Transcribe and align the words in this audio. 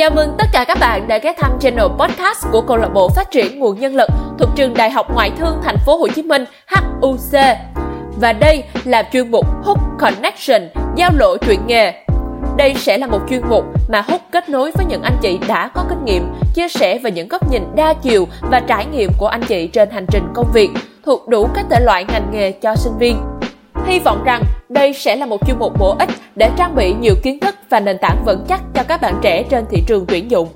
Chào 0.00 0.10
mừng 0.10 0.34
tất 0.38 0.46
cả 0.52 0.64
các 0.68 0.78
bạn 0.80 1.08
đã 1.08 1.18
ghé 1.18 1.32
thăm 1.38 1.52
channel 1.60 1.86
podcast 1.98 2.46
của 2.52 2.60
câu 2.60 2.76
lạc 2.76 2.88
bộ 2.94 3.08
phát 3.08 3.30
triển 3.30 3.58
nguồn 3.58 3.80
nhân 3.80 3.94
lực 3.94 4.10
thuộc 4.38 4.48
trường 4.56 4.74
Đại 4.74 4.90
học 4.90 5.14
Ngoại 5.14 5.30
thương 5.38 5.60
Thành 5.64 5.76
phố 5.86 5.96
Hồ 5.96 6.08
Chí 6.08 6.22
Minh 6.22 6.44
HUC. 6.66 7.40
Và 8.20 8.32
đây 8.32 8.64
là 8.84 9.02
chuyên 9.12 9.30
mục 9.30 9.46
Hook 9.64 9.78
Connection, 9.98 10.68
giao 10.96 11.10
lộ 11.14 11.36
chuyện 11.36 11.66
nghề. 11.66 11.92
Đây 12.56 12.74
sẽ 12.74 12.98
là 12.98 13.06
một 13.06 13.20
chuyên 13.30 13.40
mục 13.48 13.64
mà 13.88 14.00
Hook 14.00 14.20
kết 14.32 14.48
nối 14.48 14.70
với 14.70 14.86
những 14.88 15.02
anh 15.02 15.16
chị 15.22 15.38
đã 15.48 15.70
có 15.74 15.84
kinh 15.88 16.04
nghiệm, 16.04 16.32
chia 16.54 16.68
sẻ 16.68 16.98
về 16.98 17.10
những 17.10 17.28
góc 17.28 17.50
nhìn 17.50 17.62
đa 17.76 17.94
chiều 17.94 18.26
và 18.50 18.60
trải 18.60 18.86
nghiệm 18.86 19.10
của 19.18 19.28
anh 19.28 19.42
chị 19.42 19.66
trên 19.66 19.90
hành 19.90 20.06
trình 20.08 20.24
công 20.34 20.50
việc 20.54 20.70
thuộc 21.04 21.28
đủ 21.28 21.48
các 21.54 21.66
thể 21.70 21.80
loại 21.80 22.04
ngành 22.04 22.30
nghề 22.32 22.52
cho 22.52 22.74
sinh 22.76 22.98
viên. 22.98 23.16
Hy 23.86 23.98
vọng 23.98 24.24
rằng 24.24 24.42
đây 24.70 24.92
sẽ 24.92 25.16
là 25.16 25.26
một 25.26 25.46
chuyên 25.46 25.58
mục 25.58 25.72
bổ 25.78 25.96
ích 25.98 26.08
để 26.36 26.50
trang 26.56 26.74
bị 26.74 26.94
nhiều 27.00 27.14
kiến 27.22 27.40
thức 27.40 27.54
và 27.70 27.80
nền 27.80 27.98
tảng 27.98 28.22
vững 28.26 28.44
chắc 28.48 28.60
cho 28.74 28.82
các 28.82 29.00
bạn 29.00 29.14
trẻ 29.22 29.42
trên 29.50 29.64
thị 29.70 29.82
trường 29.86 30.06
tuyển 30.06 30.30
dụng. 30.30 30.48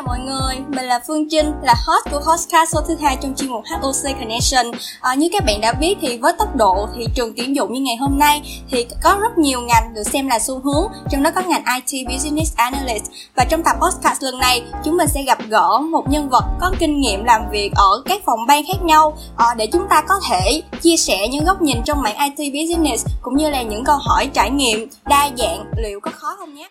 Chào 0.00 0.06
mọi 0.06 0.18
người, 0.26 0.56
mình 0.68 0.84
là 0.84 1.00
Phương 1.06 1.28
Trinh, 1.30 1.52
là 1.62 1.74
host 1.86 2.12
của 2.12 2.20
Hostcast 2.30 2.72
số 2.72 2.80
thứ 2.88 2.96
hai 3.02 3.18
trong 3.22 3.34
chuyên 3.36 3.50
mục 3.50 3.62
HOC 3.70 4.18
Connection. 4.20 4.66
À, 5.00 5.14
như 5.14 5.28
các 5.32 5.44
bạn 5.46 5.60
đã 5.60 5.72
biết 5.72 5.96
thì 6.00 6.18
với 6.18 6.32
tốc 6.38 6.56
độ 6.56 6.88
thị 6.96 7.06
trường 7.14 7.32
tuyển 7.36 7.56
dụng 7.56 7.72
như 7.72 7.80
ngày 7.80 7.96
hôm 7.96 8.18
nay 8.18 8.42
thì 8.70 8.86
có 9.02 9.16
rất 9.20 9.38
nhiều 9.38 9.60
ngành 9.60 9.94
được 9.94 10.02
xem 10.02 10.28
là 10.28 10.38
xu 10.38 10.58
hướng, 10.58 10.86
trong 11.10 11.22
đó 11.22 11.30
có 11.34 11.40
ngành 11.40 11.62
IT 11.64 12.08
Business 12.08 12.56
Analyst. 12.56 13.04
Và 13.34 13.44
trong 13.44 13.62
tập 13.62 13.76
podcast 13.80 14.22
lần 14.22 14.38
này, 14.38 14.62
chúng 14.84 14.96
mình 14.96 15.08
sẽ 15.08 15.22
gặp 15.22 15.38
gỡ 15.48 15.78
một 15.78 16.10
nhân 16.10 16.28
vật 16.28 16.44
có 16.60 16.72
kinh 16.78 17.00
nghiệm 17.00 17.24
làm 17.24 17.42
việc 17.50 17.72
ở 17.74 18.02
các 18.04 18.22
phòng 18.24 18.46
ban 18.46 18.62
khác 18.66 18.82
nhau 18.82 19.16
à, 19.36 19.46
để 19.56 19.66
chúng 19.66 19.86
ta 19.90 20.02
có 20.08 20.14
thể 20.30 20.62
chia 20.82 20.96
sẻ 20.96 21.28
những 21.28 21.44
góc 21.44 21.62
nhìn 21.62 21.82
trong 21.84 22.02
mảng 22.02 22.36
IT 22.36 22.54
Business 22.54 23.06
cũng 23.22 23.36
như 23.36 23.50
là 23.50 23.62
những 23.62 23.84
câu 23.84 23.96
hỏi 24.00 24.30
trải 24.34 24.50
nghiệm 24.50 24.88
đa 25.04 25.30
dạng 25.38 25.64
liệu 25.76 26.00
có 26.00 26.10
khó 26.10 26.36
không 26.38 26.54
nhé. 26.54 26.68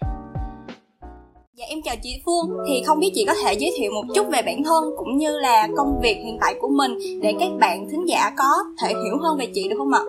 Dạ 1.60 1.66
em 1.70 1.82
chào 1.82 1.96
chị 2.04 2.22
Phương, 2.26 2.58
thì 2.68 2.84
không 2.86 3.00
biết 3.00 3.12
chị 3.16 3.26
có 3.28 3.34
thể 3.44 3.54
giới 3.54 3.72
thiệu 3.78 3.92
một 3.92 4.04
chút 4.16 4.28
về 4.32 4.42
bản 4.42 4.64
thân 4.64 4.84
cũng 4.98 5.18
như 5.18 5.40
là 5.40 5.68
công 5.78 6.00
việc 6.02 6.18
hiện 6.26 6.38
tại 6.42 6.56
của 6.62 6.68
mình 6.68 7.22
để 7.22 7.34
các 7.40 7.50
bạn 7.60 7.88
thính 7.92 8.10
giả 8.10 8.32
có 8.38 8.46
thể 8.82 8.88
hiểu 8.88 9.18
hơn 9.22 9.38
về 9.38 9.46
chị 9.54 9.70
được 9.70 9.76
không 9.78 9.94
ạ? 9.94 10.00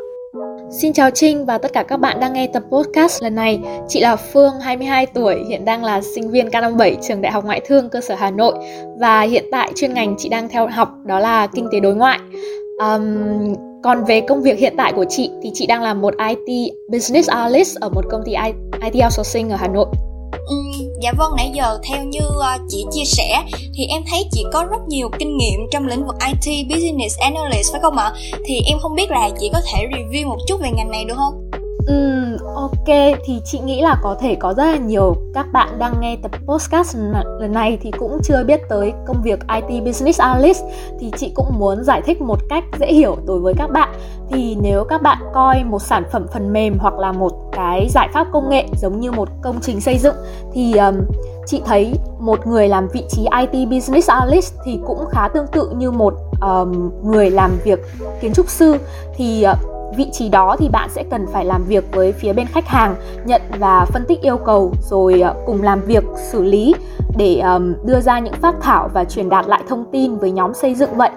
Xin 0.70 0.92
chào 0.92 1.10
Trinh 1.10 1.46
và 1.46 1.58
tất 1.58 1.72
cả 1.72 1.82
các 1.82 1.96
bạn 1.96 2.20
đang 2.20 2.32
nghe 2.32 2.46
tập 2.46 2.62
podcast 2.70 3.22
lần 3.22 3.34
này. 3.34 3.60
Chị 3.88 4.00
là 4.00 4.16
Phương, 4.16 4.52
22 4.60 5.06
tuổi, 5.06 5.44
hiện 5.48 5.64
đang 5.64 5.84
là 5.84 6.00
sinh 6.00 6.30
viên 6.30 6.48
K57 6.48 6.94
trường 7.02 7.22
Đại 7.22 7.32
học 7.32 7.44
Ngoại 7.44 7.60
thương 7.66 7.88
cơ 7.88 8.00
sở 8.00 8.14
Hà 8.14 8.30
Nội 8.30 8.54
và 9.00 9.20
hiện 9.20 9.44
tại 9.52 9.72
chuyên 9.76 9.94
ngành 9.94 10.14
chị 10.18 10.28
đang 10.28 10.48
theo 10.48 10.66
học 10.66 10.88
đó 11.04 11.18
là 11.18 11.46
kinh 11.46 11.68
tế 11.72 11.80
đối 11.80 11.94
ngoại. 11.94 12.18
Um, 12.78 13.54
còn 13.82 14.04
về 14.04 14.20
công 14.20 14.42
việc 14.42 14.58
hiện 14.58 14.74
tại 14.76 14.92
của 14.92 15.04
chị 15.08 15.30
thì 15.42 15.50
chị 15.54 15.66
đang 15.66 15.82
là 15.82 15.94
một 15.94 16.14
IT 16.28 16.72
Business 16.92 17.30
Analyst 17.30 17.76
ở 17.80 17.88
một 17.88 18.04
công 18.10 18.22
ty 18.26 18.32
IT 18.82 19.04
outsourcing 19.04 19.50
ở 19.50 19.56
Hà 19.56 19.68
Nội. 19.68 19.86
Ừ, 20.32 20.56
dạ 21.00 21.12
vâng, 21.18 21.32
nãy 21.36 21.50
giờ 21.54 21.78
theo 21.88 22.04
như 22.04 22.20
ờ, 22.38 22.58
chị 22.68 22.84
chia 22.92 23.04
sẻ 23.04 23.42
thì 23.74 23.86
em 23.86 24.02
thấy 24.10 24.24
chị 24.32 24.44
có 24.52 24.64
rất 24.70 24.88
nhiều 24.88 25.10
kinh 25.18 25.36
nghiệm 25.36 25.60
trong 25.70 25.86
lĩnh 25.86 26.06
vực 26.06 26.16
IT 26.26 26.66
Business 26.70 27.18
Analyst 27.18 27.72
phải 27.72 27.80
không 27.80 27.96
ạ? 27.96 28.12
Thì 28.44 28.60
em 28.66 28.78
không 28.78 28.94
biết 28.94 29.10
là 29.10 29.30
chị 29.40 29.50
có 29.52 29.60
thể 29.72 29.86
review 29.92 30.28
một 30.28 30.38
chút 30.46 30.60
về 30.60 30.70
ngành 30.76 30.90
này 30.90 31.04
được 31.04 31.14
không? 31.16 31.50
Ừ, 31.86 32.19
ok 32.54 33.16
thì 33.24 33.40
chị 33.44 33.58
nghĩ 33.58 33.82
là 33.82 33.96
có 34.02 34.16
thể 34.20 34.34
có 34.34 34.54
rất 34.54 34.64
là 34.64 34.76
nhiều 34.76 35.14
các 35.34 35.46
bạn 35.52 35.78
đang 35.78 35.94
nghe 36.00 36.16
tập 36.22 36.30
podcast 36.46 36.96
lần 37.40 37.52
này 37.52 37.78
thì 37.82 37.90
cũng 37.98 38.18
chưa 38.22 38.44
biết 38.44 38.60
tới 38.68 38.92
công 39.06 39.22
việc 39.22 39.38
IT 39.48 39.84
Business 39.84 40.20
Analyst. 40.20 40.64
Thì 41.00 41.10
chị 41.16 41.32
cũng 41.34 41.58
muốn 41.58 41.84
giải 41.84 42.02
thích 42.02 42.22
một 42.22 42.38
cách 42.48 42.64
dễ 42.80 42.92
hiểu 42.92 43.16
đối 43.26 43.40
với 43.40 43.54
các 43.58 43.70
bạn. 43.70 43.88
Thì 44.30 44.56
nếu 44.60 44.84
các 44.84 45.02
bạn 45.02 45.18
coi 45.34 45.64
một 45.64 45.82
sản 45.82 46.02
phẩm 46.12 46.26
phần 46.32 46.52
mềm 46.52 46.78
hoặc 46.78 46.98
là 46.98 47.12
một 47.12 47.32
cái 47.52 47.88
giải 47.90 48.08
pháp 48.12 48.26
công 48.32 48.48
nghệ 48.48 48.66
giống 48.76 49.00
như 49.00 49.12
một 49.12 49.28
công 49.42 49.60
trình 49.62 49.80
xây 49.80 49.98
dựng 49.98 50.14
thì 50.52 50.76
um, 50.76 51.00
chị 51.46 51.62
thấy 51.66 51.94
một 52.20 52.46
người 52.46 52.68
làm 52.68 52.88
vị 52.88 53.04
trí 53.08 53.26
IT 53.40 53.68
Business 53.68 54.10
Analyst 54.10 54.54
thì 54.64 54.78
cũng 54.86 55.06
khá 55.10 55.28
tương 55.28 55.46
tự 55.46 55.70
như 55.76 55.90
một 55.90 56.14
um, 56.40 56.90
người 57.02 57.30
làm 57.30 57.50
việc 57.64 57.80
kiến 58.20 58.32
trúc 58.32 58.48
sư. 58.48 58.76
Thì 59.16 59.46
uh, 59.52 59.79
vị 59.96 60.06
trí 60.12 60.28
đó 60.28 60.56
thì 60.58 60.68
bạn 60.68 60.88
sẽ 60.90 61.04
cần 61.10 61.26
phải 61.32 61.44
làm 61.44 61.64
việc 61.64 61.84
với 61.92 62.12
phía 62.12 62.32
bên 62.32 62.46
khách 62.46 62.66
hàng 62.66 62.94
nhận 63.24 63.42
và 63.58 63.84
phân 63.84 64.04
tích 64.08 64.22
yêu 64.22 64.36
cầu 64.36 64.72
rồi 64.90 65.20
ờ, 65.20 65.34
cùng 65.46 65.62
làm 65.62 65.80
việc 65.80 66.04
xử 66.16 66.42
lý 66.42 66.74
để 67.16 67.40
um, 67.40 67.74
đưa 67.84 68.00
ra 68.00 68.18
những 68.18 68.34
phát 68.34 68.54
thảo 68.60 68.90
và 68.94 69.04
truyền 69.04 69.28
đạt 69.28 69.46
lại 69.48 69.62
thông 69.68 69.84
tin 69.92 70.16
với 70.16 70.30
nhóm 70.30 70.54
xây 70.54 70.74
dựng 70.74 70.90
vậy. 70.94 71.10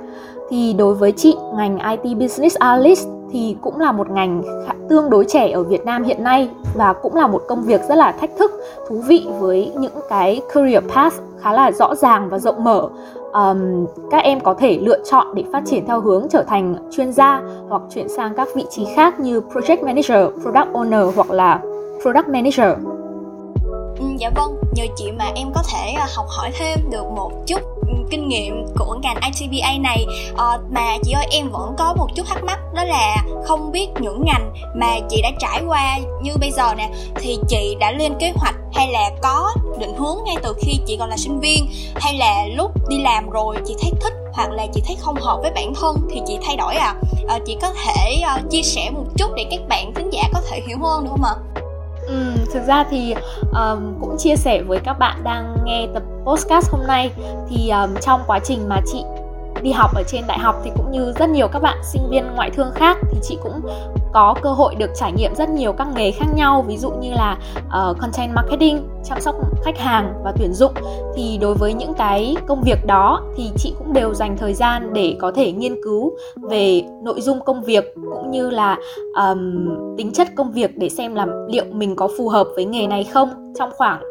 Thì 0.49 0.73
đối 0.73 0.93
với 0.93 1.11
chị 1.11 1.35
ngành 1.55 1.79
IT 1.79 2.17
Business 2.17 2.57
Analyst 2.57 3.07
thì 3.31 3.55
cũng 3.61 3.79
là 3.79 3.91
một 3.91 4.09
ngành 4.09 4.43
tương 4.89 5.09
đối 5.09 5.25
trẻ 5.25 5.51
ở 5.51 5.63
Việt 5.63 5.85
Nam 5.85 6.03
hiện 6.03 6.23
nay 6.23 6.49
và 6.73 6.93
cũng 6.93 7.15
là 7.15 7.27
một 7.27 7.43
công 7.47 7.63
việc 7.63 7.81
rất 7.89 7.95
là 7.95 8.11
thách 8.11 8.29
thức 8.37 8.51
thú 8.89 8.95
vị 9.07 9.27
với 9.39 9.71
những 9.77 9.93
cái 10.09 10.41
career 10.53 10.83
path 10.95 11.15
khá 11.41 11.53
là 11.53 11.71
rõ 11.71 11.95
ràng 11.95 12.29
và 12.29 12.39
rộng 12.39 12.63
mở 12.63 12.89
um, 13.33 13.85
các 14.11 14.23
em 14.23 14.39
có 14.39 14.53
thể 14.53 14.77
lựa 14.81 14.99
chọn 15.11 15.27
để 15.35 15.43
phát 15.53 15.63
triển 15.65 15.85
theo 15.87 16.01
hướng 16.01 16.27
trở 16.29 16.43
thành 16.43 16.75
chuyên 16.91 17.11
gia 17.13 17.41
hoặc 17.69 17.81
chuyển 17.93 18.09
sang 18.09 18.33
các 18.35 18.47
vị 18.55 18.65
trí 18.69 18.85
khác 18.95 19.19
như 19.19 19.41
project 19.53 19.85
manager, 19.85 20.41
product 20.41 20.73
owner 20.73 21.11
hoặc 21.15 21.31
là 21.31 21.61
product 22.01 22.27
manager. 22.27 22.77
Ừ, 23.99 24.05
dạ 24.19 24.29
vâng, 24.35 24.55
nhờ 24.75 24.83
chị 24.95 25.11
mà 25.11 25.25
em 25.35 25.47
có 25.55 25.63
thể 25.73 25.91
à, 25.91 26.07
học 26.15 26.25
hỏi 26.29 26.51
thêm 26.59 26.79
được 26.91 27.03
một 27.15 27.31
chút 27.47 27.59
kinh 28.11 28.27
nghiệm 28.27 28.65
của 28.77 28.97
ngành 29.03 29.17
ITBA 29.21 29.71
này. 29.81 30.05
À, 30.37 30.57
mà 30.71 30.97
chị 31.03 31.11
ơi 31.11 31.25
em 31.31 31.49
vẫn 31.51 31.75
có 31.77 31.93
một 31.97 32.07
chút 32.15 32.23
thắc 32.27 32.43
mắc 32.43 32.59
đó 32.73 32.83
là 32.83 33.15
không 33.45 33.71
biết 33.71 33.87
những 33.99 34.25
ngành 34.25 34.53
mà 34.75 34.99
chị 35.09 35.21
đã 35.21 35.31
trải 35.39 35.61
qua 35.67 35.97
như 36.21 36.31
bây 36.39 36.51
giờ 36.51 36.73
nè 36.77 36.89
thì 37.15 37.37
chị 37.47 37.75
đã 37.79 37.91
lên 37.91 38.13
kế 38.19 38.31
hoạch 38.35 38.55
hay 38.73 38.91
là 38.91 39.09
có 39.21 39.53
định 39.79 39.95
hướng 39.97 40.17
ngay 40.25 40.35
từ 40.43 40.53
khi 40.61 40.79
chị 40.85 40.97
còn 40.99 41.09
là 41.09 41.17
sinh 41.17 41.39
viên? 41.39 41.67
Hay 41.95 42.13
là 42.13 42.45
lúc 42.55 42.71
đi 42.89 42.97
làm 43.01 43.29
rồi 43.29 43.55
chị 43.65 43.75
thấy 43.81 43.91
thích 44.01 44.13
hoặc 44.33 44.51
là 44.51 44.67
chị 44.73 44.81
thấy 44.85 44.95
không 44.99 45.15
hợp 45.15 45.39
với 45.41 45.51
bản 45.51 45.73
thân 45.73 45.95
thì 46.13 46.21
chị 46.27 46.37
thay 46.45 46.57
đổi 46.57 46.75
à, 46.75 46.95
à 47.27 47.39
chị 47.45 47.57
có 47.61 47.73
thể 47.85 48.21
uh, 48.35 48.51
chia 48.51 48.61
sẻ 48.61 48.89
một 48.93 49.03
chút 49.17 49.31
để 49.35 49.45
các 49.51 49.59
bạn 49.67 49.93
thính 49.95 50.09
giả 50.09 50.23
có 50.33 50.41
thể 50.49 50.61
hiểu 50.67 50.77
hơn 50.81 51.03
được 51.03 51.09
không 51.11 51.23
ạ? 51.23 51.62
Ừ, 52.07 52.33
thực 52.53 52.63
ra 52.67 52.85
thì 52.89 53.13
um, 53.51 53.99
cũng 54.01 54.15
chia 54.19 54.35
sẻ 54.35 54.61
với 54.61 54.79
các 54.83 54.93
bạn 54.99 55.23
đang 55.23 55.55
nghe 55.65 55.87
tập 55.93 56.03
podcast 56.25 56.71
hôm 56.71 56.81
nay. 56.87 57.11
Thì 57.49 57.69
um, 57.69 57.95
trong 58.01 58.21
quá 58.27 58.39
trình 58.43 58.69
mà 58.69 58.81
chị 58.85 59.03
đi 59.63 59.71
học 59.71 59.91
ở 59.95 60.03
trên 60.07 60.23
đại 60.27 60.39
học 60.39 60.55
thì 60.63 60.71
cũng 60.75 60.91
như 60.91 61.13
rất 61.19 61.29
nhiều 61.29 61.47
các 61.47 61.61
bạn 61.61 61.77
sinh 61.83 62.09
viên 62.09 62.23
ngoại 62.35 62.49
thương 62.49 62.71
khác 62.75 62.97
thì 63.11 63.19
chị 63.21 63.37
cũng 63.43 63.61
có 64.13 64.35
cơ 64.41 64.49
hội 64.49 64.75
được 64.75 64.89
trải 64.95 65.11
nghiệm 65.11 65.35
rất 65.35 65.49
nhiều 65.49 65.73
các 65.73 65.87
nghề 65.95 66.11
khác 66.11 66.25
nhau 66.35 66.65
ví 66.67 66.77
dụ 66.77 66.91
như 66.91 67.11
là 67.11 67.37
uh, 67.67 67.97
content 67.99 68.33
marketing 68.35 68.87
chăm 69.03 69.21
sóc 69.21 69.35
khách 69.63 69.77
hàng 69.77 70.13
và 70.23 70.33
tuyển 70.39 70.53
dụng. 70.53 70.73
Thì 71.15 71.37
đối 71.41 71.55
với 71.55 71.73
những 71.73 71.93
cái 71.93 72.35
công 72.47 72.61
việc 72.61 72.85
đó 72.85 73.21
thì 73.37 73.51
chị 73.57 73.73
cũng 73.77 73.93
đều 73.93 74.13
dành 74.13 74.37
thời 74.37 74.53
gian 74.53 74.93
để 74.93 75.15
có 75.19 75.31
thể 75.31 75.51
nghiên 75.51 75.83
cứu 75.83 76.11
về 76.41 76.83
nội 77.03 77.21
dung 77.21 77.39
công 77.45 77.63
việc 77.63 77.93
cũng 77.95 78.31
như 78.31 78.49
là 78.49 78.77
um, 79.15 79.69
tính 79.97 80.11
chất 80.13 80.27
công 80.35 80.51
việc 80.51 80.77
để 80.77 80.89
xem 80.89 81.15
là 81.15 81.25
liệu 81.47 81.65
mình 81.71 81.95
có 81.95 82.09
phù 82.17 82.29
hợp 82.29 82.47
với 82.55 82.65
nghề 82.65 82.87
này 82.87 83.03
không. 83.03 83.53
Trong 83.59 83.69
khoảng 83.77 84.01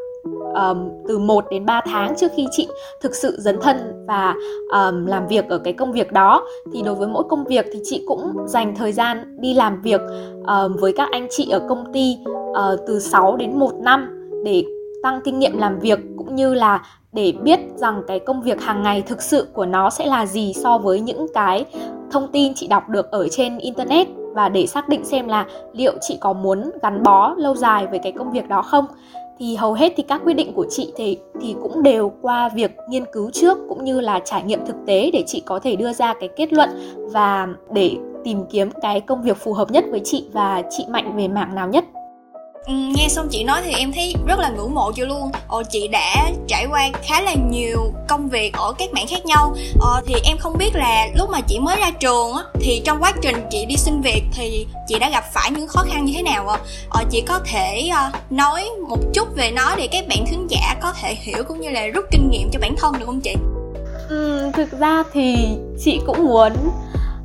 um, 0.54 0.88
từ 1.08 1.18
1 1.18 1.44
đến 1.50 1.66
3 1.66 1.80
tháng 1.84 2.14
trước 2.16 2.32
khi 2.36 2.46
chị 2.50 2.68
thực 3.00 3.14
sự 3.14 3.36
dấn 3.38 3.58
thân 3.62 3.76
và 4.06 4.34
um, 4.72 5.06
làm 5.06 5.26
việc 5.26 5.48
ở 5.48 5.58
cái 5.58 5.72
công 5.72 5.92
việc 5.92 6.12
đó. 6.12 6.46
Thì 6.72 6.82
đối 6.82 6.94
với 6.94 7.08
mỗi 7.08 7.24
công 7.28 7.44
việc 7.44 7.66
thì 7.72 7.80
chị 7.84 8.04
cũng 8.06 8.32
dành 8.46 8.74
thời 8.76 8.92
gian 8.92 9.36
đi 9.40 9.54
làm 9.54 9.82
việc 9.82 10.00
um, 10.46 10.76
với 10.80 10.92
các 10.96 11.08
anh 11.12 11.26
chị 11.30 11.50
ở 11.50 11.60
công 11.68 11.92
ty 11.92 12.18
uh, 12.50 12.80
từ 12.86 13.00
6 13.00 13.36
đến 13.36 13.58
1 13.58 13.72
năm 13.74 14.30
để 14.44 14.64
tăng 15.02 15.20
kinh 15.24 15.38
nghiệm 15.38 15.58
làm 15.58 15.78
việc 15.78 15.98
cũng 16.16 16.34
như 16.34 16.54
là 16.54 16.82
để 17.12 17.32
biết 17.42 17.60
rằng 17.76 18.02
cái 18.06 18.18
công 18.18 18.42
việc 18.42 18.60
hàng 18.62 18.82
ngày 18.82 19.02
thực 19.02 19.22
sự 19.22 19.46
của 19.52 19.66
nó 19.66 19.90
sẽ 19.90 20.06
là 20.06 20.26
gì 20.26 20.52
so 20.52 20.78
với 20.78 21.00
những 21.00 21.26
cái 21.34 21.64
thông 22.10 22.28
tin 22.32 22.54
chị 22.54 22.66
đọc 22.66 22.88
được 22.88 23.10
ở 23.10 23.28
trên 23.28 23.58
internet 23.58 24.08
và 24.34 24.48
để 24.48 24.66
xác 24.66 24.88
định 24.88 25.04
xem 25.04 25.28
là 25.28 25.46
liệu 25.72 25.92
chị 26.00 26.18
có 26.20 26.32
muốn 26.32 26.70
gắn 26.82 27.02
bó 27.02 27.34
lâu 27.36 27.54
dài 27.54 27.86
với 27.86 27.98
cái 27.98 28.12
công 28.12 28.32
việc 28.32 28.48
đó 28.48 28.62
không 28.62 28.86
thì 29.42 29.54
hầu 29.56 29.72
hết 29.72 29.92
thì 29.96 30.02
các 30.02 30.20
quyết 30.24 30.34
định 30.34 30.52
của 30.52 30.66
chị 30.70 30.92
thì 30.96 31.18
thì 31.40 31.54
cũng 31.62 31.82
đều 31.82 32.12
qua 32.22 32.48
việc 32.48 32.70
nghiên 32.88 33.04
cứu 33.12 33.30
trước 33.30 33.58
cũng 33.68 33.84
như 33.84 34.00
là 34.00 34.20
trải 34.24 34.42
nghiệm 34.42 34.66
thực 34.66 34.76
tế 34.86 35.10
để 35.12 35.24
chị 35.26 35.42
có 35.46 35.58
thể 35.58 35.76
đưa 35.76 35.92
ra 35.92 36.14
cái 36.20 36.28
kết 36.36 36.52
luận 36.52 36.70
và 37.12 37.48
để 37.72 37.96
tìm 38.24 38.44
kiếm 38.50 38.70
cái 38.82 39.00
công 39.00 39.22
việc 39.22 39.36
phù 39.36 39.52
hợp 39.52 39.70
nhất 39.70 39.84
với 39.90 40.00
chị 40.04 40.24
và 40.32 40.62
chị 40.70 40.84
mạnh 40.88 41.16
về 41.16 41.28
mảng 41.28 41.54
nào 41.54 41.68
nhất. 41.68 41.84
Ừ, 42.66 42.72
nghe 42.94 43.08
xong 43.08 43.28
chị 43.30 43.44
nói 43.44 43.60
thì 43.64 43.72
em 43.72 43.92
thấy 43.92 44.14
rất 44.26 44.38
là 44.38 44.48
ngưỡng 44.48 44.74
mộ 44.74 44.92
chị 44.92 45.02
luôn. 45.02 45.30
Ờ, 45.48 45.62
chị 45.70 45.88
đã 45.88 46.30
trải 46.48 46.66
qua 46.70 46.88
khá 47.02 47.20
là 47.20 47.34
nhiều 47.50 47.92
công 48.08 48.28
việc 48.28 48.52
ở 48.52 48.72
các 48.78 48.92
mảng 48.92 49.06
khác 49.06 49.26
nhau. 49.26 49.54
Ờ, 49.80 50.02
thì 50.06 50.14
em 50.24 50.38
không 50.38 50.58
biết 50.58 50.70
là 50.74 51.08
lúc 51.14 51.30
mà 51.30 51.40
chị 51.40 51.58
mới 51.58 51.76
ra 51.80 51.90
trường 51.90 52.32
á 52.32 52.42
thì 52.60 52.82
trong 52.84 53.02
quá 53.02 53.12
trình 53.22 53.36
chị 53.50 53.66
đi 53.66 53.76
xin 53.76 54.00
việc 54.00 54.22
thì 54.32 54.66
chị 54.88 54.98
đã 54.98 55.10
gặp 55.10 55.24
phải 55.32 55.50
những 55.50 55.68
khó 55.68 55.82
khăn 55.88 56.04
như 56.04 56.12
thế 56.16 56.22
nào 56.22 56.48
ạ? 56.48 56.58
Ờ, 56.90 57.04
chị 57.10 57.20
có 57.20 57.40
thể 57.44 57.90
uh, 57.90 58.32
nói 58.32 58.64
một 58.88 58.98
chút 59.14 59.28
về 59.36 59.50
nó 59.50 59.74
để 59.76 59.88
các 59.92 60.04
bạn 60.08 60.24
thính 60.26 60.46
giả 60.50 60.76
có 60.82 60.92
thể 61.02 61.14
hiểu 61.20 61.44
cũng 61.48 61.60
như 61.60 61.70
là 61.70 61.86
rút 61.86 62.04
kinh 62.10 62.30
nghiệm 62.30 62.50
cho 62.52 62.58
bản 62.60 62.74
thân 62.78 62.92
được 62.98 63.06
không 63.06 63.20
chị? 63.20 63.34
Ừ, 64.08 64.50
thực 64.54 64.80
ra 64.80 65.02
thì 65.12 65.36
chị 65.84 66.00
cũng 66.06 66.24
muốn 66.24 66.52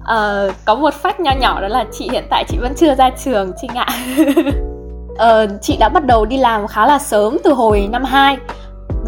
uh, 0.01 0.53
có 0.65 0.75
một 0.75 0.93
phát 0.93 1.19
nho 1.19 1.31
nhỏ 1.31 1.61
đó 1.61 1.67
là 1.67 1.85
chị 1.97 2.09
hiện 2.11 2.23
tại 2.29 2.43
chị 2.49 2.57
vẫn 2.57 2.73
chưa 2.77 2.95
ra 2.95 3.09
trường 3.25 3.51
chị 3.61 3.67
ạ. 3.75 3.87
uh, 5.17 5.61
chị 5.61 5.77
đã 5.79 5.89
bắt 5.89 6.05
đầu 6.05 6.25
đi 6.25 6.37
làm 6.37 6.67
khá 6.67 6.87
là 6.87 6.99
sớm 6.99 7.37
từ 7.43 7.53
hồi 7.53 7.87
năm 7.91 8.03
2 8.03 8.37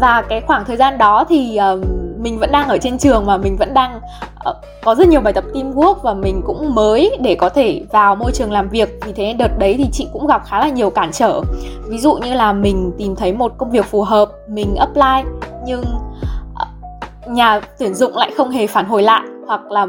và 0.00 0.22
cái 0.28 0.40
khoảng 0.40 0.64
thời 0.64 0.76
gian 0.76 0.98
đó 0.98 1.24
thì 1.28 1.58
uh, 1.74 1.80
mình 2.18 2.38
vẫn 2.38 2.52
đang 2.52 2.68
ở 2.68 2.78
trên 2.78 2.98
trường 2.98 3.24
và 3.24 3.36
mình 3.36 3.56
vẫn 3.56 3.74
đang 3.74 4.00
uh, 4.48 4.56
có 4.84 4.94
rất 4.94 5.08
nhiều 5.08 5.20
bài 5.20 5.32
tập 5.32 5.44
teamwork 5.54 5.94
và 5.94 6.14
mình 6.14 6.42
cũng 6.46 6.74
mới 6.74 7.16
để 7.20 7.34
có 7.34 7.48
thể 7.48 7.82
vào 7.92 8.16
môi 8.16 8.32
trường 8.32 8.52
làm 8.52 8.68
việc. 8.68 8.88
Vì 9.06 9.12
thế 9.12 9.32
đợt 9.38 9.58
đấy 9.58 9.74
thì 9.78 9.86
chị 9.92 10.06
cũng 10.12 10.26
gặp 10.26 10.42
khá 10.46 10.60
là 10.60 10.68
nhiều 10.68 10.90
cản 10.90 11.10
trở. 11.12 11.40
Ví 11.88 11.98
dụ 11.98 12.14
như 12.14 12.34
là 12.34 12.52
mình 12.52 12.92
tìm 12.98 13.16
thấy 13.16 13.32
một 13.32 13.52
công 13.58 13.70
việc 13.70 13.84
phù 13.84 14.02
hợp 14.02 14.28
mình 14.48 14.76
apply 14.76 15.30
nhưng 15.66 15.80
uh, 15.80 17.30
nhà 17.30 17.60
tuyển 17.78 17.94
dụng 17.94 18.16
lại 18.16 18.30
không 18.36 18.50
hề 18.50 18.66
phản 18.66 18.84
hồi 18.84 19.02
lại. 19.02 19.22
Hoặc 19.46 19.70
là 19.70 19.86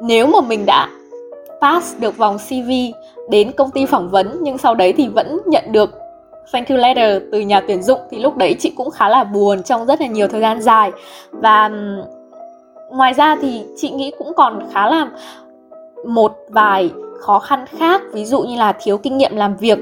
nếu 0.00 0.26
mà 0.26 0.40
mình 0.40 0.66
đã 0.66 0.88
pass 1.60 1.98
được 1.98 2.16
vòng 2.16 2.38
CV 2.38 2.70
đến 3.30 3.52
công 3.52 3.70
ty 3.70 3.86
phỏng 3.86 4.08
vấn 4.08 4.38
nhưng 4.40 4.58
sau 4.58 4.74
đấy 4.74 4.92
thì 4.96 5.08
vẫn 5.08 5.38
nhận 5.46 5.64
được 5.72 5.90
thank 6.52 6.68
you 6.68 6.76
letter 6.76 7.22
từ 7.32 7.40
nhà 7.40 7.60
tuyển 7.60 7.82
dụng. 7.82 8.00
Thì 8.10 8.18
lúc 8.18 8.36
đấy 8.36 8.56
chị 8.58 8.72
cũng 8.76 8.90
khá 8.90 9.08
là 9.08 9.24
buồn 9.24 9.62
trong 9.62 9.86
rất 9.86 10.00
là 10.00 10.06
nhiều 10.06 10.28
thời 10.28 10.40
gian 10.40 10.62
dài. 10.62 10.92
Và 11.30 11.70
ngoài 12.90 13.14
ra 13.14 13.36
thì 13.42 13.62
chị 13.76 13.90
nghĩ 13.90 14.12
cũng 14.18 14.32
còn 14.36 14.60
khá 14.72 14.88
là 14.88 15.06
một 16.06 16.36
vài 16.48 16.90
khó 17.20 17.38
khăn 17.38 17.64
khác. 17.78 18.02
Ví 18.12 18.24
dụ 18.24 18.42
như 18.42 18.56
là 18.56 18.72
thiếu 18.82 18.98
kinh 18.98 19.18
nghiệm 19.18 19.36
làm 19.36 19.56
việc. 19.56 19.78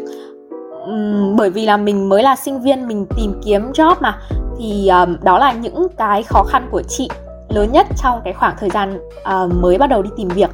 Uhm, 0.82 1.36
bởi 1.36 1.50
vì 1.50 1.66
là 1.66 1.76
mình 1.76 2.08
mới 2.08 2.22
là 2.22 2.36
sinh 2.36 2.60
viên 2.60 2.88
mình 2.88 3.06
tìm 3.16 3.40
kiếm 3.44 3.72
job 3.72 3.94
mà. 4.00 4.18
Thì 4.58 4.88
um, 4.88 5.16
đó 5.22 5.38
là 5.38 5.52
những 5.52 5.86
cái 5.96 6.22
khó 6.22 6.42
khăn 6.42 6.68
của 6.70 6.82
chị 6.82 7.08
lớn 7.48 7.68
nhất 7.72 7.86
trong 8.02 8.20
cái 8.24 8.32
khoảng 8.32 8.54
thời 8.60 8.70
gian 8.70 8.98
uh, 9.20 9.54
mới 9.62 9.78
bắt 9.78 9.86
đầu 9.86 10.02
đi 10.02 10.10
tìm 10.16 10.28
việc. 10.28 10.50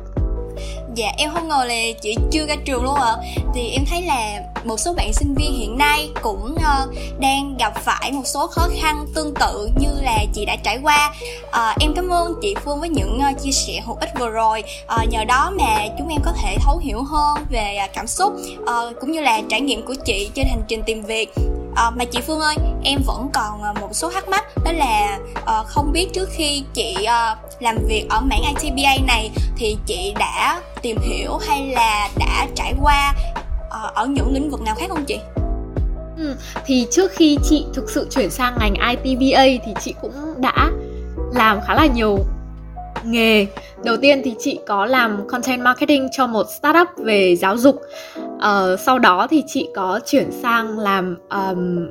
Dạ 0.94 1.12
em 1.16 1.30
không 1.34 1.48
ngờ 1.48 1.64
là 1.68 1.74
chị 2.02 2.16
chưa 2.30 2.46
ra 2.46 2.54
trường 2.64 2.84
luôn 2.84 2.94
ạ. 2.94 3.04
À. 3.04 3.22
Thì 3.54 3.70
em 3.70 3.84
thấy 3.90 4.02
là 4.02 4.40
một 4.64 4.80
số 4.80 4.94
bạn 4.94 5.12
sinh 5.12 5.34
viên 5.34 5.52
hiện 5.58 5.78
nay 5.78 6.08
cũng 6.22 6.54
uh, 6.54 6.94
đang 7.18 7.56
gặp 7.58 7.72
phải 7.84 8.12
một 8.12 8.26
số 8.26 8.46
khó 8.46 8.68
khăn 8.80 9.06
tương 9.14 9.34
tự 9.34 9.68
như 9.78 9.88
là 10.02 10.18
chị 10.34 10.44
đã 10.44 10.56
trải 10.56 10.78
qua. 10.82 11.14
Uh, 11.48 11.80
Em 11.80 11.92
cảm 11.96 12.08
ơn 12.08 12.34
chị 12.42 12.54
Phương 12.64 12.80
với 12.80 12.88
những 12.88 13.20
uh, 13.30 13.42
chia 13.42 13.52
sẻ 13.52 13.80
hữu 13.86 13.96
ích 14.00 14.10
vừa 14.18 14.28
rồi. 14.28 14.62
Uh, 14.94 15.08
Nhờ 15.08 15.24
đó 15.24 15.50
mà 15.58 15.86
chúng 15.98 16.08
em 16.08 16.20
có 16.24 16.32
thể 16.42 16.56
thấu 16.60 16.78
hiểu 16.78 17.02
hơn 17.02 17.38
về 17.50 17.78
uh, 17.84 17.90
cảm 17.94 18.06
xúc 18.06 18.32
uh, 18.62 19.00
cũng 19.00 19.12
như 19.12 19.20
là 19.20 19.40
trải 19.50 19.60
nghiệm 19.60 19.86
của 19.86 19.94
chị 20.04 20.30
trên 20.34 20.46
hành 20.48 20.62
trình 20.68 20.82
tìm 20.86 21.02
việc. 21.02 21.34
À, 21.76 21.90
mà 21.90 22.04
chị 22.04 22.20
phương 22.26 22.40
ơi 22.40 22.56
em 22.84 23.00
vẫn 23.06 23.28
còn 23.32 23.60
một 23.80 23.88
số 23.92 24.10
thắc 24.10 24.28
mắc 24.28 24.44
đó 24.64 24.72
là 24.72 25.18
à, 25.46 25.62
không 25.66 25.92
biết 25.92 26.08
trước 26.12 26.28
khi 26.32 26.62
chị 26.74 27.04
à, 27.04 27.36
làm 27.60 27.78
việc 27.88 28.06
ở 28.10 28.20
mảng 28.20 28.42
ITBA 28.60 28.96
này 29.06 29.30
thì 29.56 29.76
chị 29.86 30.14
đã 30.18 30.60
tìm 30.84 30.96
hiểu 31.00 31.36
hay 31.36 31.72
là 31.74 32.08
đã 32.18 32.46
trải 32.54 32.74
qua 32.82 33.14
uh, 33.66 33.94
ở 33.94 34.06
những 34.06 34.34
lĩnh 34.34 34.50
vực 34.50 34.60
nào 34.60 34.74
khác 34.74 34.86
không 34.88 35.04
chị? 35.06 35.18
Ừ, 36.18 36.34
thì 36.66 36.86
trước 36.90 37.12
khi 37.12 37.38
chị 37.44 37.66
thực 37.74 37.90
sự 37.90 38.08
chuyển 38.10 38.30
sang 38.30 38.56
ngành 38.60 38.74
ITBA 38.74 39.44
thì 39.44 39.74
chị 39.80 39.94
cũng 40.02 40.12
đã 40.38 40.70
làm 41.34 41.60
khá 41.66 41.74
là 41.74 41.86
nhiều 41.86 42.18
nghề. 43.04 43.46
Đầu 43.84 43.96
tiên 43.96 44.20
thì 44.24 44.34
chị 44.38 44.58
có 44.66 44.86
làm 44.86 45.28
content 45.28 45.62
marketing 45.62 46.08
cho 46.12 46.26
một 46.26 46.46
startup 46.58 46.88
về 46.96 47.36
giáo 47.36 47.56
dục. 47.56 47.82
Uh, 48.36 48.80
sau 48.80 48.98
đó 48.98 49.26
thì 49.30 49.42
chị 49.46 49.68
có 49.74 50.00
chuyển 50.06 50.30
sang 50.42 50.78
làm 50.78 51.18
um, 51.30 51.86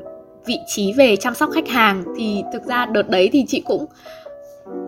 vị 0.45 0.57
trí 0.67 0.93
về 0.93 1.15
chăm 1.15 1.35
sóc 1.35 1.49
khách 1.53 1.67
hàng. 1.67 2.03
Thì 2.17 2.43
thực 2.53 2.63
ra 2.63 2.85
đợt 2.85 3.09
đấy 3.09 3.29
thì 3.33 3.45
chị 3.47 3.63
cũng 3.65 3.85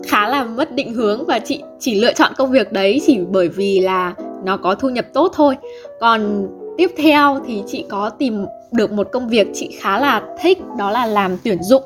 khá 0.06 0.28
là 0.28 0.44
mất 0.44 0.72
định 0.72 0.94
hướng 0.94 1.26
và 1.26 1.38
chị 1.38 1.62
chỉ 1.80 2.00
lựa 2.00 2.12
chọn 2.12 2.32
công 2.36 2.50
việc 2.50 2.72
đấy 2.72 3.00
chỉ 3.06 3.18
bởi 3.30 3.48
vì 3.48 3.80
là 3.80 4.14
nó 4.44 4.56
có 4.56 4.74
thu 4.74 4.88
nhập 4.88 5.04
tốt 5.12 5.32
thôi 5.34 5.56
còn 6.00 6.46
tiếp 6.76 6.90
theo 6.96 7.40
thì 7.46 7.62
chị 7.66 7.84
có 7.88 8.10
tìm 8.10 8.46
được 8.72 8.92
một 8.92 9.08
công 9.12 9.28
việc 9.28 9.48
chị 9.54 9.76
khá 9.80 9.98
là 9.98 10.22
thích 10.40 10.58
đó 10.78 10.90
là 10.90 11.06
làm 11.06 11.38
tuyển 11.44 11.62
dụng 11.62 11.82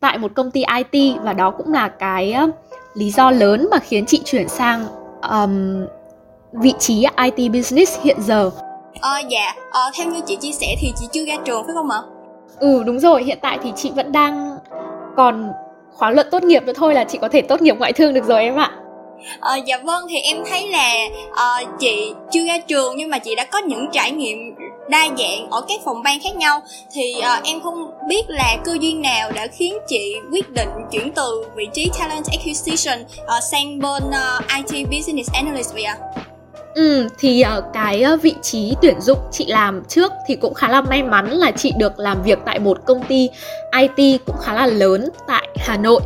tại 0.00 0.18
một 0.18 0.32
công 0.34 0.50
ty 0.50 0.64
IT 0.76 1.16
và 1.22 1.32
đó 1.32 1.50
cũng 1.50 1.72
là 1.72 1.88
cái 1.88 2.36
lý 2.94 3.10
do 3.10 3.30
lớn 3.30 3.68
mà 3.70 3.78
khiến 3.78 4.06
chị 4.06 4.20
chuyển 4.24 4.48
sang 4.48 4.86
um, 5.30 5.86
vị 6.52 6.74
trí 6.78 7.06
IT 7.22 7.52
business 7.52 8.00
hiện 8.00 8.16
giờ. 8.20 8.50
Ờ 9.00 9.18
dạ, 9.30 9.54
ờ, 9.70 9.80
theo 9.96 10.10
như 10.10 10.20
chị 10.26 10.36
chia 10.36 10.52
sẻ 10.52 10.66
thì 10.80 10.92
chị 11.00 11.06
chưa 11.12 11.24
ra 11.24 11.34
trường 11.44 11.64
phải 11.66 11.74
không 11.74 11.90
ạ? 11.90 11.98
Ừ 12.58 12.82
đúng 12.86 13.00
rồi, 13.00 13.22
hiện 13.22 13.38
tại 13.42 13.58
thì 13.62 13.72
chị 13.76 13.90
vẫn 13.96 14.12
đang 14.12 14.58
còn 15.16 15.52
khóa 15.94 16.10
luận 16.10 16.26
tốt 16.30 16.42
nghiệp 16.42 16.62
nữa 16.62 16.72
thôi 16.76 16.94
là 16.94 17.04
chị 17.04 17.18
có 17.20 17.28
thể 17.28 17.42
tốt 17.42 17.62
nghiệp 17.62 17.76
ngoại 17.78 17.92
thương 17.92 18.14
được 18.14 18.24
rồi 18.24 18.42
em 18.42 18.56
ạ 18.56 18.70
À, 19.40 19.56
dạ 19.56 19.78
vâng 19.78 20.06
thì 20.10 20.16
em 20.18 20.36
thấy 20.50 20.68
là 20.68 20.94
à, 21.34 21.62
chị 21.78 22.12
chưa 22.32 22.44
ra 22.46 22.58
trường 22.58 22.96
nhưng 22.96 23.10
mà 23.10 23.18
chị 23.18 23.34
đã 23.34 23.44
có 23.44 23.58
những 23.58 23.88
trải 23.92 24.10
nghiệm 24.10 24.54
đa 24.88 25.08
dạng 25.18 25.50
ở 25.50 25.60
các 25.68 25.80
phòng 25.84 26.02
ban 26.02 26.18
khác 26.24 26.36
nhau 26.36 26.62
thì 26.92 27.20
à, 27.20 27.40
em 27.44 27.60
không 27.60 27.90
biết 28.08 28.22
là 28.28 28.56
cơ 28.64 28.76
duyên 28.80 29.02
nào 29.02 29.32
đã 29.32 29.46
khiến 29.46 29.78
chị 29.88 30.16
quyết 30.32 30.50
định 30.50 30.68
chuyển 30.92 31.12
từ 31.12 31.44
vị 31.54 31.68
trí 31.72 31.90
talent 31.98 32.24
acquisition 32.30 32.98
à, 33.26 33.40
sang 33.40 33.78
bên 33.78 34.02
uh, 34.08 34.66
IT 34.70 34.88
business 34.90 35.30
analyst 35.32 35.74
vậy 35.74 35.84
ạ? 35.84 35.96
À? 36.14 36.21
Ừ, 36.74 37.08
thì 37.18 37.44
uh, 37.58 37.64
cái 37.72 38.04
uh, 38.14 38.22
vị 38.22 38.34
trí 38.42 38.74
tuyển 38.82 39.00
dụng 39.00 39.18
chị 39.30 39.46
làm 39.46 39.82
trước 39.88 40.12
thì 40.26 40.36
cũng 40.36 40.54
khá 40.54 40.68
là 40.68 40.80
may 40.80 41.02
mắn 41.02 41.30
là 41.30 41.50
chị 41.50 41.72
được 41.78 41.98
làm 41.98 42.22
việc 42.22 42.38
tại 42.44 42.58
một 42.58 42.78
công 42.86 43.02
ty 43.02 43.28
IT 43.78 44.20
cũng 44.26 44.36
khá 44.42 44.54
là 44.54 44.66
lớn 44.66 45.08
tại 45.26 45.48
Hà 45.56 45.76
Nội. 45.76 46.00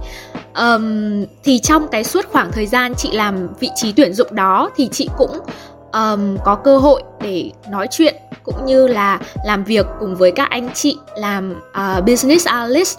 Um, 0.59 1.25
thì 1.45 1.59
trong 1.59 1.89
cái 1.89 2.05
suốt 2.05 2.27
khoảng 2.33 2.53
thời 2.53 2.67
gian 2.67 2.95
chị 2.95 3.11
làm 3.13 3.49
vị 3.61 3.71
trí 3.75 3.93
tuyển 3.93 4.13
dụng 4.13 4.35
đó 4.35 4.71
thì 4.77 4.89
chị 4.93 5.09
cũng 5.19 5.39
um, 5.93 6.37
có 6.45 6.55
cơ 6.55 6.79
hội 6.79 7.03
để 7.23 7.51
nói 7.71 7.87
chuyện 7.91 8.15
cũng 8.43 8.67
như 8.67 8.87
là 8.87 9.21
làm 9.45 9.65
việc 9.65 9.87
cùng 10.01 10.17
với 10.17 10.31
các 10.31 10.51
anh 10.51 10.69
chị 10.75 10.99
làm 11.17 11.55
uh, 11.71 12.05
business 12.05 12.47
analyst 12.47 12.99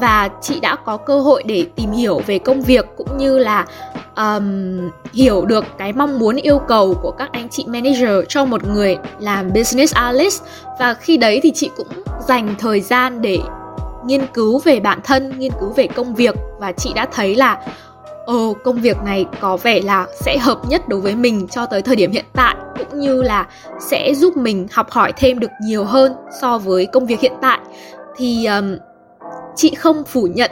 và 0.00 0.28
chị 0.40 0.60
đã 0.60 0.76
có 0.76 0.96
cơ 0.96 1.20
hội 1.20 1.42
để 1.46 1.66
tìm 1.76 1.92
hiểu 1.92 2.20
về 2.26 2.38
công 2.38 2.62
việc 2.62 2.86
cũng 2.96 3.18
như 3.18 3.38
là 3.38 3.66
um, 4.16 4.90
hiểu 5.12 5.44
được 5.44 5.64
cái 5.78 5.92
mong 5.92 6.18
muốn 6.18 6.36
yêu 6.36 6.58
cầu 6.58 6.94
của 7.02 7.10
các 7.10 7.28
anh 7.32 7.48
chị 7.48 7.64
manager 7.68 8.10
cho 8.28 8.44
một 8.44 8.66
người 8.66 8.96
làm 9.18 9.52
business 9.52 9.94
analyst. 9.94 10.42
Và 10.78 10.94
khi 10.94 11.16
đấy 11.16 11.40
thì 11.42 11.52
chị 11.54 11.70
cũng 11.76 11.88
dành 12.28 12.54
thời 12.58 12.80
gian 12.80 13.22
để 13.22 13.38
nghiên 14.04 14.26
cứu 14.34 14.58
về 14.64 14.80
bản 14.80 15.00
thân 15.04 15.38
nghiên 15.38 15.52
cứu 15.60 15.72
về 15.76 15.86
công 15.86 16.14
việc. 16.14 16.34
Và 16.58 16.72
chị 16.72 16.92
đã 16.94 17.06
thấy 17.12 17.34
là 17.34 17.60
ồ 18.26 18.54
công 18.64 18.80
việc 18.80 18.96
này 19.04 19.26
có 19.40 19.56
vẻ 19.56 19.80
là 19.80 20.06
sẽ 20.20 20.38
hợp 20.38 20.58
nhất 20.68 20.88
đối 20.88 21.00
với 21.00 21.14
mình 21.14 21.48
cho 21.50 21.66
tới 21.66 21.82
thời 21.82 21.96
điểm 21.96 22.10
hiện 22.10 22.24
tại 22.32 22.54
cũng 22.78 23.00
như 23.00 23.22
là 23.22 23.46
sẽ 23.80 24.14
giúp 24.14 24.36
mình 24.36 24.66
học 24.72 24.90
hỏi 24.90 25.12
thêm 25.16 25.38
được 25.38 25.50
nhiều 25.62 25.84
hơn 25.84 26.12
so 26.40 26.58
với 26.58 26.86
công 26.86 27.06
việc 27.06 27.20
hiện 27.20 27.32
tại. 27.40 27.58
Thì 28.16 28.46
um, 28.46 28.76
chị 29.58 29.74
không 29.74 30.04
phủ 30.04 30.28
nhận 30.34 30.50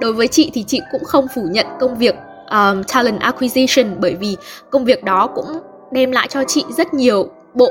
đối 0.00 0.12
với 0.12 0.28
chị 0.28 0.50
thì 0.54 0.64
chị 0.66 0.80
cũng 0.92 1.04
không 1.04 1.26
phủ 1.34 1.42
nhận 1.50 1.66
công 1.80 1.98
việc 1.98 2.14
um, 2.50 2.82
talent 2.82 3.20
acquisition 3.20 3.86
bởi 4.00 4.14
vì 4.14 4.36
công 4.70 4.84
việc 4.84 5.04
đó 5.04 5.26
cũng 5.26 5.46
đem 5.92 6.12
lại 6.12 6.28
cho 6.30 6.44
chị 6.44 6.64
rất 6.76 6.94
nhiều 6.94 7.28
bộ 7.54 7.70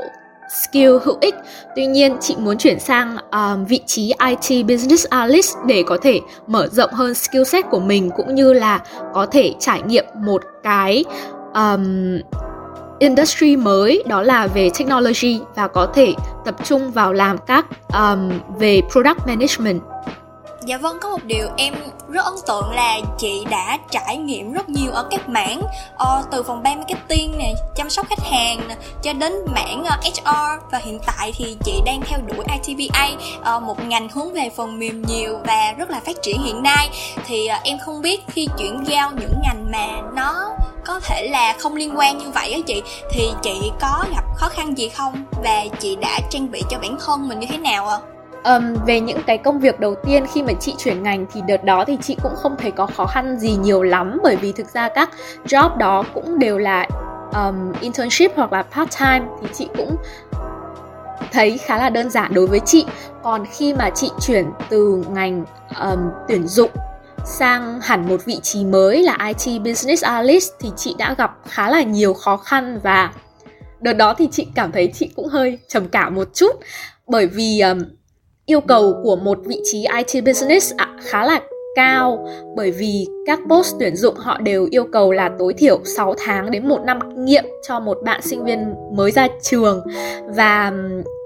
skill 0.62 0.96
hữu 1.02 1.16
ích. 1.20 1.34
Tuy 1.76 1.86
nhiên 1.86 2.16
chị 2.20 2.36
muốn 2.38 2.58
chuyển 2.58 2.80
sang 2.80 3.16
um, 3.32 3.64
vị 3.64 3.80
trí 3.86 4.12
IT 4.28 4.66
business 4.66 5.06
analyst 5.06 5.56
để 5.66 5.82
có 5.86 5.98
thể 6.02 6.20
mở 6.46 6.66
rộng 6.72 6.90
hơn 6.92 7.14
skill 7.14 7.44
set 7.44 7.64
của 7.70 7.80
mình 7.80 8.10
cũng 8.16 8.34
như 8.34 8.52
là 8.52 8.80
có 9.14 9.26
thể 9.26 9.54
trải 9.58 9.82
nghiệm 9.82 10.04
một 10.14 10.42
cái 10.62 11.04
um, 11.54 12.18
industry 12.98 13.56
mới 13.56 14.02
đó 14.06 14.22
là 14.22 14.46
về 14.46 14.70
technology 14.78 15.40
và 15.54 15.68
có 15.68 15.86
thể 15.94 16.12
tập 16.44 16.54
trung 16.64 16.90
vào 16.90 17.12
làm 17.12 17.38
các 17.46 17.66
um, 17.94 18.32
về 18.58 18.80
product 18.92 19.26
management 19.26 19.80
Dạ 20.66 20.78
vâng, 20.78 20.98
có 21.00 21.08
một 21.08 21.24
điều 21.24 21.48
em 21.56 21.74
rất 22.08 22.24
ấn 22.24 22.34
tượng 22.46 22.70
là 22.70 22.98
chị 23.18 23.44
đã 23.50 23.78
trải 23.90 24.16
nghiệm 24.16 24.52
rất 24.52 24.68
nhiều 24.68 24.92
ở 24.92 25.06
các 25.10 25.28
mảng 25.28 25.62
uh, 25.94 26.24
từ 26.30 26.42
phòng 26.42 26.62
ban 26.62 26.78
marketing 26.78 27.38
này, 27.38 27.54
chăm 27.76 27.90
sóc 27.90 28.06
khách 28.08 28.22
hàng 28.30 28.68
nè, 28.68 28.76
cho 29.02 29.12
đến 29.12 29.32
mảng 29.54 29.84
ờ, 29.84 29.96
uh, 29.98 30.04
HR 30.04 30.70
và 30.72 30.78
hiện 30.78 30.98
tại 31.06 31.32
thì 31.36 31.56
chị 31.64 31.80
đang 31.86 32.00
theo 32.00 32.18
đuổi 32.26 32.44
ITBA 32.66 33.08
uh, 33.12 33.44
ờ, 33.44 33.60
một 33.60 33.84
ngành 33.86 34.08
hướng 34.08 34.32
về 34.32 34.50
phần 34.56 34.78
mềm 34.78 35.02
nhiều 35.02 35.38
và 35.46 35.74
rất 35.78 35.90
là 35.90 36.00
phát 36.06 36.16
triển 36.22 36.42
hiện 36.42 36.62
nay 36.62 36.90
thì 37.26 37.48
uh, 37.56 37.62
em 37.62 37.78
không 37.78 38.02
biết 38.02 38.20
khi 38.28 38.48
chuyển 38.58 38.84
giao 38.86 39.10
những 39.10 39.34
ngành 39.42 39.70
mà 39.72 39.86
nó 40.14 40.50
có 40.84 41.00
thể 41.00 41.28
là 41.30 41.54
không 41.58 41.76
liên 41.76 41.98
quan 41.98 42.18
như 42.18 42.30
vậy 42.30 42.52
á 42.52 42.58
chị 42.66 42.82
thì 43.10 43.30
chị 43.42 43.70
có 43.80 44.04
gặp 44.14 44.24
khó 44.36 44.48
khăn 44.48 44.78
gì 44.78 44.88
không 44.88 45.24
và 45.44 45.64
chị 45.80 45.96
đã 45.96 46.20
trang 46.30 46.50
bị 46.50 46.62
cho 46.70 46.78
bản 46.78 46.96
thân 47.06 47.28
mình 47.28 47.40
như 47.40 47.46
thế 47.50 47.58
nào 47.58 47.88
ạ? 47.88 47.98
À? 48.02 48.13
Um, 48.44 48.74
về 48.86 49.00
những 49.00 49.18
cái 49.26 49.38
công 49.38 49.60
việc 49.60 49.80
đầu 49.80 49.94
tiên 49.94 50.26
khi 50.32 50.42
mà 50.42 50.52
chị 50.60 50.74
chuyển 50.78 51.02
ngành 51.02 51.26
thì 51.32 51.40
đợt 51.48 51.64
đó 51.64 51.84
thì 51.86 51.98
chị 52.02 52.16
cũng 52.22 52.32
không 52.36 52.56
thấy 52.58 52.70
có 52.70 52.86
khó 52.86 53.06
khăn 53.06 53.38
gì 53.38 53.56
nhiều 53.56 53.82
lắm. 53.82 54.18
Bởi 54.22 54.36
vì 54.36 54.52
thực 54.52 54.68
ra 54.74 54.88
các 54.88 55.10
job 55.46 55.76
đó 55.76 56.04
cũng 56.14 56.38
đều 56.38 56.58
là 56.58 56.86
um, 57.34 57.72
internship 57.80 58.36
hoặc 58.36 58.52
là 58.52 58.62
part 58.62 58.98
time 58.98 59.26
thì 59.40 59.48
chị 59.52 59.68
cũng 59.76 59.96
thấy 61.32 61.58
khá 61.58 61.78
là 61.78 61.90
đơn 61.90 62.10
giản 62.10 62.34
đối 62.34 62.46
với 62.46 62.60
chị. 62.60 62.86
Còn 63.22 63.46
khi 63.52 63.74
mà 63.74 63.90
chị 63.90 64.10
chuyển 64.20 64.46
từ 64.68 65.04
ngành 65.10 65.44
um, 65.80 65.98
tuyển 66.28 66.46
dụng 66.46 66.70
sang 67.24 67.80
hẳn 67.80 68.08
một 68.08 68.24
vị 68.24 68.40
trí 68.42 68.64
mới 68.64 69.02
là 69.02 69.18
IT 69.26 69.62
Business 69.62 70.04
Analyst 70.04 70.52
thì 70.60 70.70
chị 70.76 70.94
đã 70.98 71.14
gặp 71.18 71.36
khá 71.48 71.70
là 71.70 71.82
nhiều 71.82 72.14
khó 72.14 72.36
khăn 72.36 72.80
và 72.82 73.12
đợt 73.80 73.92
đó 73.92 74.14
thì 74.14 74.28
chị 74.32 74.46
cảm 74.54 74.72
thấy 74.72 74.90
chị 74.94 75.10
cũng 75.16 75.28
hơi 75.28 75.58
trầm 75.68 75.88
cảm 75.88 76.14
một 76.14 76.28
chút. 76.34 76.52
Bởi 77.06 77.26
vì 77.26 77.60
um, 77.60 77.78
yêu 78.46 78.60
cầu 78.60 78.94
của 79.02 79.16
một 79.16 79.38
vị 79.44 79.60
trí 79.64 79.86
IT 79.96 80.24
Business 80.24 80.74
khá 81.04 81.24
là 81.24 81.40
cao. 81.74 82.28
Bởi 82.56 82.70
vì 82.70 83.06
các 83.26 83.38
post 83.50 83.74
tuyển 83.78 83.96
dụng 83.96 84.14
họ 84.16 84.38
đều 84.38 84.68
yêu 84.70 84.84
cầu 84.92 85.12
là 85.12 85.30
tối 85.38 85.54
thiểu 85.54 85.78
6 85.84 86.14
tháng 86.18 86.50
đến 86.50 86.68
1 86.68 86.80
năm 86.84 86.98
kinh 87.00 87.24
nghiệm 87.24 87.44
cho 87.68 87.80
một 87.80 87.98
bạn 88.04 88.22
sinh 88.22 88.44
viên 88.44 88.74
mới 88.92 89.10
ra 89.10 89.28
trường. 89.42 89.80
Và 90.36 90.72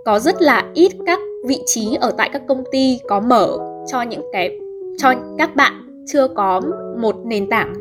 có 0.04 0.18
rất 0.18 0.42
là 0.42 0.64
ít 0.75 0.92
các 1.06 1.18
vị 1.46 1.62
trí 1.66 1.96
ở 2.00 2.12
tại 2.16 2.30
các 2.32 2.42
công 2.48 2.64
ty 2.72 2.98
có 3.08 3.20
mở 3.20 3.58
cho 3.87 4.02
những 4.02 4.22
cái, 4.32 4.58
cho 4.98 5.14
các 5.38 5.56
bạn 5.56 5.72
chưa 6.12 6.28
có 6.28 6.60
một 6.98 7.16
nền 7.25 7.50
tảng 7.50 7.75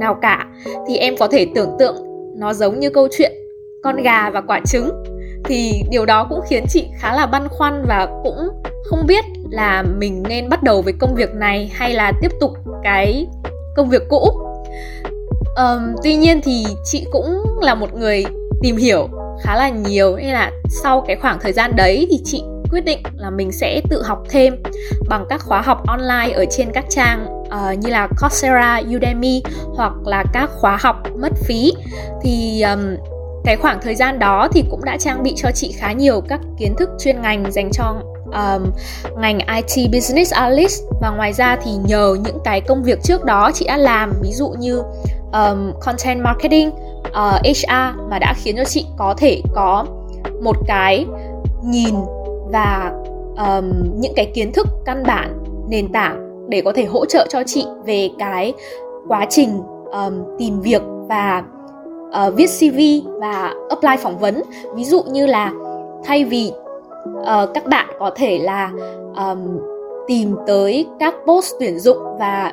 nào 0.00 0.16
cả. 0.22 0.46
Thì 0.88 0.96
em 0.96 1.16
có 1.16 1.28
thể 1.28 1.46
tưởng 1.54 1.70
tượng 1.78 1.96
nó 2.36 2.54
giống 2.54 2.80
như 2.80 2.90
câu 2.90 3.08
chuyện 3.10 3.32
con 3.82 4.02
gà 4.02 4.30
và 4.30 4.40
quả 4.40 4.60
trứng. 4.66 4.90
Thì 5.44 5.82
điều 5.90 6.06
đó 6.06 6.26
cũng 6.30 6.40
khiến 6.48 6.64
chị 6.68 6.84
khá 6.98 7.14
là 7.14 7.26
băn 7.26 7.48
khoăn 7.48 7.84
và 7.88 8.08
cũng 8.24 8.48
không 8.84 9.06
biết 9.06 9.24
là 9.50 9.82
mình 9.82 10.22
nên 10.28 10.48
bắt 10.48 10.62
đầu 10.62 10.82
với 10.82 10.92
công 10.92 11.14
việc 11.14 11.34
này 11.34 11.70
hay 11.74 11.94
là 11.94 12.12
tiếp 12.20 12.30
tục 12.40 12.52
cái 12.82 13.26
công 13.76 13.88
việc 13.88 14.02
cũ. 14.08 14.28
Um, 15.56 15.94
tuy 16.02 16.16
nhiên 16.16 16.40
thì 16.44 16.64
chị 16.84 17.06
cũng 17.12 17.42
là 17.60 17.74
một 17.74 17.94
người 17.94 18.24
tìm 18.62 18.76
hiểu 18.76 19.08
khá 19.42 19.56
là 19.56 19.68
nhiều 19.68 20.16
nên 20.16 20.32
là 20.32 20.52
sau 20.68 21.04
cái 21.06 21.16
khoảng 21.16 21.38
thời 21.40 21.52
gian 21.52 21.76
đấy 21.76 22.06
thì 22.10 22.20
chị 22.24 22.42
quyết 22.70 22.84
định 22.84 22.98
là 23.16 23.30
mình 23.30 23.52
sẽ 23.52 23.80
tự 23.90 24.02
học 24.02 24.22
thêm 24.30 24.62
bằng 25.08 25.26
các 25.28 25.40
khóa 25.44 25.60
học 25.60 25.86
online 25.86 26.32
ở 26.34 26.44
trên 26.50 26.72
các 26.72 26.84
trang 26.90 27.26
uh, 27.42 27.78
như 27.78 27.90
là 27.90 28.08
Coursera, 28.20 28.80
Udemy 28.96 29.42
hoặc 29.76 29.92
là 30.06 30.24
các 30.32 30.50
khóa 30.52 30.78
học 30.80 30.96
mất 31.16 31.32
phí. 31.46 31.72
Thì 32.22 32.62
um, 32.62 32.96
cái 33.44 33.56
khoảng 33.56 33.78
thời 33.82 33.94
gian 33.94 34.18
đó 34.18 34.48
thì 34.52 34.64
cũng 34.70 34.84
đã 34.84 34.96
trang 34.96 35.22
bị 35.22 35.34
cho 35.36 35.50
chị 35.54 35.74
khá 35.78 35.92
nhiều 35.92 36.20
các 36.28 36.40
kiến 36.58 36.74
thức 36.78 36.90
chuyên 36.98 37.22
ngành 37.22 37.52
dành 37.52 37.70
cho 37.72 37.94
um, 38.34 38.70
ngành 39.18 39.38
IT 39.38 39.92
Business 39.92 40.32
Analyst. 40.32 40.82
Và 41.00 41.10
ngoài 41.10 41.32
ra 41.32 41.56
thì 41.64 41.70
nhờ 41.84 42.16
những 42.24 42.38
cái 42.44 42.60
công 42.60 42.82
việc 42.82 43.02
trước 43.02 43.24
đó 43.24 43.50
chị 43.54 43.66
đã 43.66 43.76
làm 43.76 44.12
ví 44.22 44.32
dụ 44.32 44.48
như 44.58 44.82
um, 45.32 45.72
content 45.80 46.22
marketing, 46.22 46.70
ờ, 47.12 47.40
uh, 47.40 47.56
HR 47.56 48.00
mà 48.10 48.18
đã 48.18 48.34
khiến 48.36 48.56
cho 48.56 48.64
chị 48.64 48.86
có 48.96 49.14
thể 49.18 49.42
có 49.54 49.86
một 50.42 50.56
cái 50.66 51.06
nhìn 51.64 51.94
và 52.52 52.92
um, 53.36 53.72
những 54.00 54.12
cái 54.16 54.30
kiến 54.34 54.52
thức 54.52 54.66
căn 54.84 55.02
bản 55.06 55.38
nền 55.68 55.92
tảng 55.92 56.48
để 56.48 56.62
có 56.64 56.72
thể 56.72 56.84
hỗ 56.84 57.06
trợ 57.06 57.26
cho 57.30 57.42
chị 57.46 57.66
về 57.84 58.10
cái 58.18 58.52
quá 59.08 59.26
trình 59.30 59.60
um, 59.92 60.22
tìm 60.38 60.60
việc 60.60 60.82
và 61.08 61.42
uh, 62.26 62.34
viết 62.34 62.46
CV 62.46 63.08
và 63.20 63.54
apply 63.68 63.96
phỏng 64.02 64.18
vấn. 64.18 64.42
Ví 64.74 64.84
dụ 64.84 65.02
như 65.02 65.26
là 65.26 65.52
thay 66.04 66.24
vì 66.24 66.52
uh, 67.20 67.54
các 67.54 67.66
bạn 67.66 67.88
có 67.98 68.10
thể 68.16 68.38
là 68.38 68.70
um, 69.16 69.58
tìm 70.06 70.36
tới 70.46 70.86
các 71.00 71.14
post 71.26 71.54
tuyển 71.60 71.78
dụng 71.78 71.98
và 72.18 72.52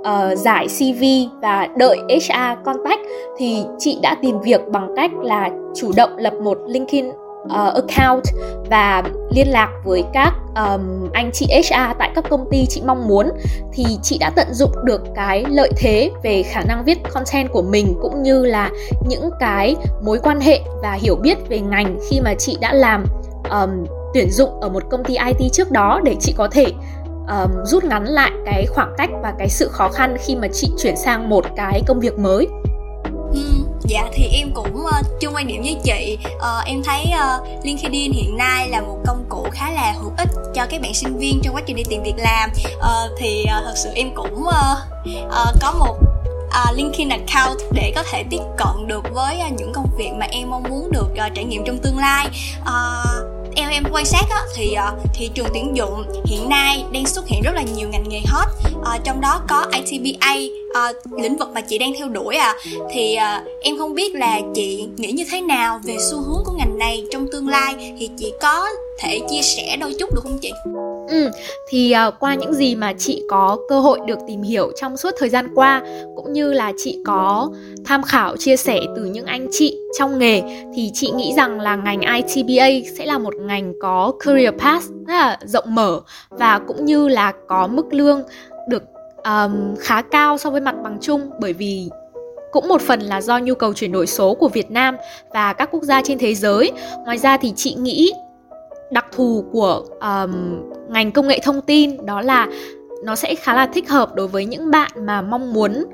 uh, 0.00 0.38
giải 0.38 0.66
CV 0.66 1.04
và 1.42 1.68
đợi 1.76 1.98
HR 2.08 2.64
contact. 2.64 3.00
Thì 3.36 3.64
chị 3.78 3.98
đã 4.02 4.16
tìm 4.22 4.40
việc 4.40 4.60
bằng 4.68 4.88
cách 4.96 5.10
là 5.22 5.50
chủ 5.74 5.92
động 5.96 6.16
lập 6.16 6.34
một 6.42 6.58
LinkedIn 6.66 7.08
uh, 7.08 7.74
account 7.74 8.22
và 8.70 9.02
liên 9.30 9.46
lạc 9.48 9.70
với 9.84 10.04
các 10.12 10.32
um, 10.56 11.10
anh 11.12 11.30
chị 11.32 11.46
HR 11.46 11.96
tại 11.98 12.10
các 12.14 12.24
công 12.30 12.50
ty 12.50 12.66
chị 12.68 12.82
mong 12.86 13.08
muốn. 13.08 13.26
Thì 13.72 13.84
chị 14.02 14.18
đã 14.20 14.30
tận 14.36 14.46
dụng 14.50 14.72
được 14.84 15.02
cái 15.14 15.44
lợi 15.48 15.70
thế 15.76 16.10
về 16.22 16.42
khả 16.42 16.62
năng 16.68 16.84
viết 16.84 16.98
content 17.14 17.52
của 17.52 17.62
mình 17.62 17.94
cũng 18.02 18.22
như 18.22 18.44
là 18.44 18.70
những 19.08 19.30
cái 19.40 19.76
mối 20.04 20.18
quan 20.22 20.40
hệ 20.40 20.60
và 20.82 20.92
hiểu 20.92 21.16
biết 21.16 21.48
về 21.48 21.60
ngành 21.60 21.98
khi 22.10 22.20
mà 22.20 22.34
chị 22.38 22.56
đã 22.60 22.72
làm 22.72 23.04
um, 23.50 23.86
tuyển 24.14 24.30
dụng 24.30 24.60
ở 24.60 24.68
một 24.68 24.82
công 24.90 25.04
ty 25.04 25.16
IT 25.16 25.52
trước 25.52 25.70
đó 25.70 26.00
để 26.04 26.16
chị 26.20 26.34
có 26.36 26.48
thể 26.52 26.66
um, 27.28 27.64
rút 27.64 27.84
ngắn 27.84 28.04
lại 28.04 28.30
cái 28.46 28.66
khoảng 28.66 28.94
cách 28.98 29.10
và 29.22 29.32
cái 29.38 29.48
sự 29.48 29.68
khó 29.68 29.88
khăn 29.88 30.16
khi 30.20 30.36
mà 30.36 30.48
chị 30.52 30.70
chuyển 30.78 30.96
sang 30.96 31.28
một 31.28 31.44
cái 31.56 31.82
công 31.86 32.00
việc 32.00 32.18
mới. 32.18 32.48
Ừ, 33.34 33.40
dạ 33.80 34.04
thì 34.12 34.28
em 34.32 34.50
cũng 34.54 34.84
uh, 34.84 35.20
chung 35.20 35.34
quan 35.34 35.46
điểm 35.46 35.62
với 35.62 35.76
chị. 35.84 36.18
Uh, 36.36 36.66
em 36.66 36.82
thấy 36.84 37.04
uh, 37.06 37.64
LinkedIn 37.64 38.12
hiện 38.12 38.36
nay 38.36 38.68
là 38.68 38.80
một 38.80 38.98
công 39.06 39.24
cụ 39.28 39.46
khá 39.52 39.70
là 39.70 39.94
hữu 39.98 40.12
ích 40.18 40.28
cho 40.54 40.66
các 40.70 40.80
bạn 40.82 40.94
sinh 40.94 41.18
viên 41.18 41.40
trong 41.42 41.54
quá 41.54 41.62
trình 41.66 41.76
đi 41.76 41.82
tìm 41.88 42.02
việc 42.02 42.18
làm. 42.18 42.50
Uh, 42.76 43.18
thì 43.18 43.44
uh, 43.44 43.64
thật 43.64 43.74
sự 43.76 43.90
em 43.94 44.14
cũng 44.14 44.42
uh, 44.42 44.78
uh, 45.26 45.56
có 45.60 45.72
một 45.78 45.96
uh, 46.46 46.76
LinkedIn 46.76 47.08
account 47.08 47.58
để 47.72 47.92
có 47.94 48.02
thể 48.12 48.24
tiếp 48.30 48.42
cận 48.56 48.88
được 48.88 49.04
với 49.14 49.38
uh, 49.46 49.52
những 49.52 49.72
công 49.72 49.88
việc 49.96 50.10
mà 50.18 50.26
em 50.30 50.50
mong 50.50 50.62
muốn 50.62 50.92
được 50.92 51.08
uh, 51.12 51.34
trải 51.34 51.44
nghiệm 51.44 51.64
trong 51.64 51.78
tương 51.78 51.98
lai. 51.98 52.28
Uh, 52.60 53.33
theo 53.56 53.70
em 53.70 53.84
quan 53.92 54.04
sát 54.04 54.24
á, 54.30 54.40
thì 54.56 54.72
ờ, 54.72 54.92
uh, 55.02 55.10
thị 55.14 55.30
trường 55.34 55.46
tuyển 55.54 55.76
dụng 55.76 56.04
hiện 56.26 56.48
nay 56.48 56.84
đang 56.92 57.06
xuất 57.06 57.26
hiện 57.26 57.42
rất 57.42 57.54
là 57.54 57.62
nhiều 57.76 57.88
ngành 57.88 58.08
nghề 58.08 58.20
hot 58.26 58.48
uh, 58.78 59.04
trong 59.04 59.20
đó 59.20 59.40
có 59.48 59.66
ITBA 59.72 60.34
uh, 60.34 60.74
ờ, 60.74 60.92
lĩnh 61.18 61.36
vực 61.36 61.48
mà 61.54 61.60
chị 61.60 61.78
đang 61.78 61.92
theo 61.98 62.08
đuổi 62.08 62.36
à 62.36 62.54
thì 62.92 63.16
uh, 63.16 63.48
em 63.60 63.78
không 63.78 63.94
biết 63.94 64.14
là 64.14 64.40
chị 64.54 64.88
nghĩ 64.96 65.12
như 65.12 65.24
thế 65.30 65.40
nào 65.40 65.80
về 65.84 65.96
xu 66.10 66.22
hướng 66.22 66.44
của 66.44 66.52
ngành 66.58 66.78
này 66.78 67.04
trong 67.10 67.26
tương 67.32 67.48
lai 67.48 67.96
thì 67.98 68.10
chị 68.18 68.32
có 68.40 68.66
thể 68.98 69.20
chia 69.30 69.42
sẻ 69.42 69.76
đôi 69.80 69.94
chút 69.98 70.14
được 70.14 70.20
không 70.22 70.38
chị? 70.42 70.50
Ừ, 71.14 71.30
thì 71.68 71.94
uh, 72.08 72.14
qua 72.20 72.34
những 72.34 72.54
gì 72.54 72.74
mà 72.74 72.92
chị 72.98 73.22
có 73.28 73.58
cơ 73.68 73.80
hội 73.80 73.98
được 74.06 74.18
tìm 74.26 74.42
hiểu 74.42 74.72
trong 74.76 74.96
suốt 74.96 75.10
thời 75.18 75.28
gian 75.28 75.48
qua 75.54 75.82
cũng 76.16 76.32
như 76.32 76.52
là 76.52 76.72
chị 76.76 76.98
có 77.06 77.50
tham 77.84 78.02
khảo 78.02 78.36
chia 78.36 78.56
sẻ 78.56 78.80
từ 78.96 79.04
những 79.04 79.26
anh 79.26 79.48
chị 79.50 79.78
trong 79.98 80.18
nghề 80.18 80.42
thì 80.74 80.90
chị 80.94 81.10
nghĩ 81.10 81.32
rằng 81.36 81.60
là 81.60 81.76
ngành 81.76 82.00
ITBA 82.00 82.66
sẽ 82.98 83.06
là 83.06 83.18
một 83.18 83.34
ngành 83.34 83.72
có 83.80 84.12
career 84.24 84.54
path 84.58 84.84
rất 85.06 85.14
là 85.14 85.38
rộng 85.44 85.74
mở 85.74 86.00
và 86.30 86.58
cũng 86.58 86.84
như 86.84 87.08
là 87.08 87.32
có 87.48 87.66
mức 87.66 87.86
lương 87.92 88.22
được 88.68 88.82
um, 89.24 89.76
khá 89.80 90.02
cao 90.02 90.38
so 90.38 90.50
với 90.50 90.60
mặt 90.60 90.74
bằng 90.82 90.98
chung 91.00 91.30
bởi 91.40 91.52
vì 91.52 91.88
cũng 92.52 92.68
một 92.68 92.80
phần 92.80 93.00
là 93.00 93.20
do 93.20 93.38
nhu 93.38 93.54
cầu 93.54 93.74
chuyển 93.74 93.92
đổi 93.92 94.06
số 94.06 94.34
của 94.34 94.48
Việt 94.48 94.70
Nam 94.70 94.96
và 95.32 95.52
các 95.52 95.68
quốc 95.72 95.82
gia 95.82 96.02
trên 96.02 96.18
thế 96.18 96.34
giới. 96.34 96.72
Ngoài 97.04 97.18
ra 97.18 97.36
thì 97.36 97.52
chị 97.56 97.74
nghĩ 97.74 98.12
đặc 98.94 99.06
thù 99.12 99.44
của 99.52 99.84
um, 100.00 100.62
ngành 100.88 101.12
công 101.12 101.28
nghệ 101.28 101.40
thông 101.42 101.60
tin 101.60 102.06
đó 102.06 102.20
là 102.20 102.48
nó 103.04 103.16
sẽ 103.16 103.34
khá 103.34 103.54
là 103.54 103.66
thích 103.66 103.90
hợp 103.90 104.14
đối 104.14 104.28
với 104.28 104.46
những 104.46 104.70
bạn 104.70 104.90
mà 105.06 105.22
mong 105.22 105.52
muốn 105.52 105.84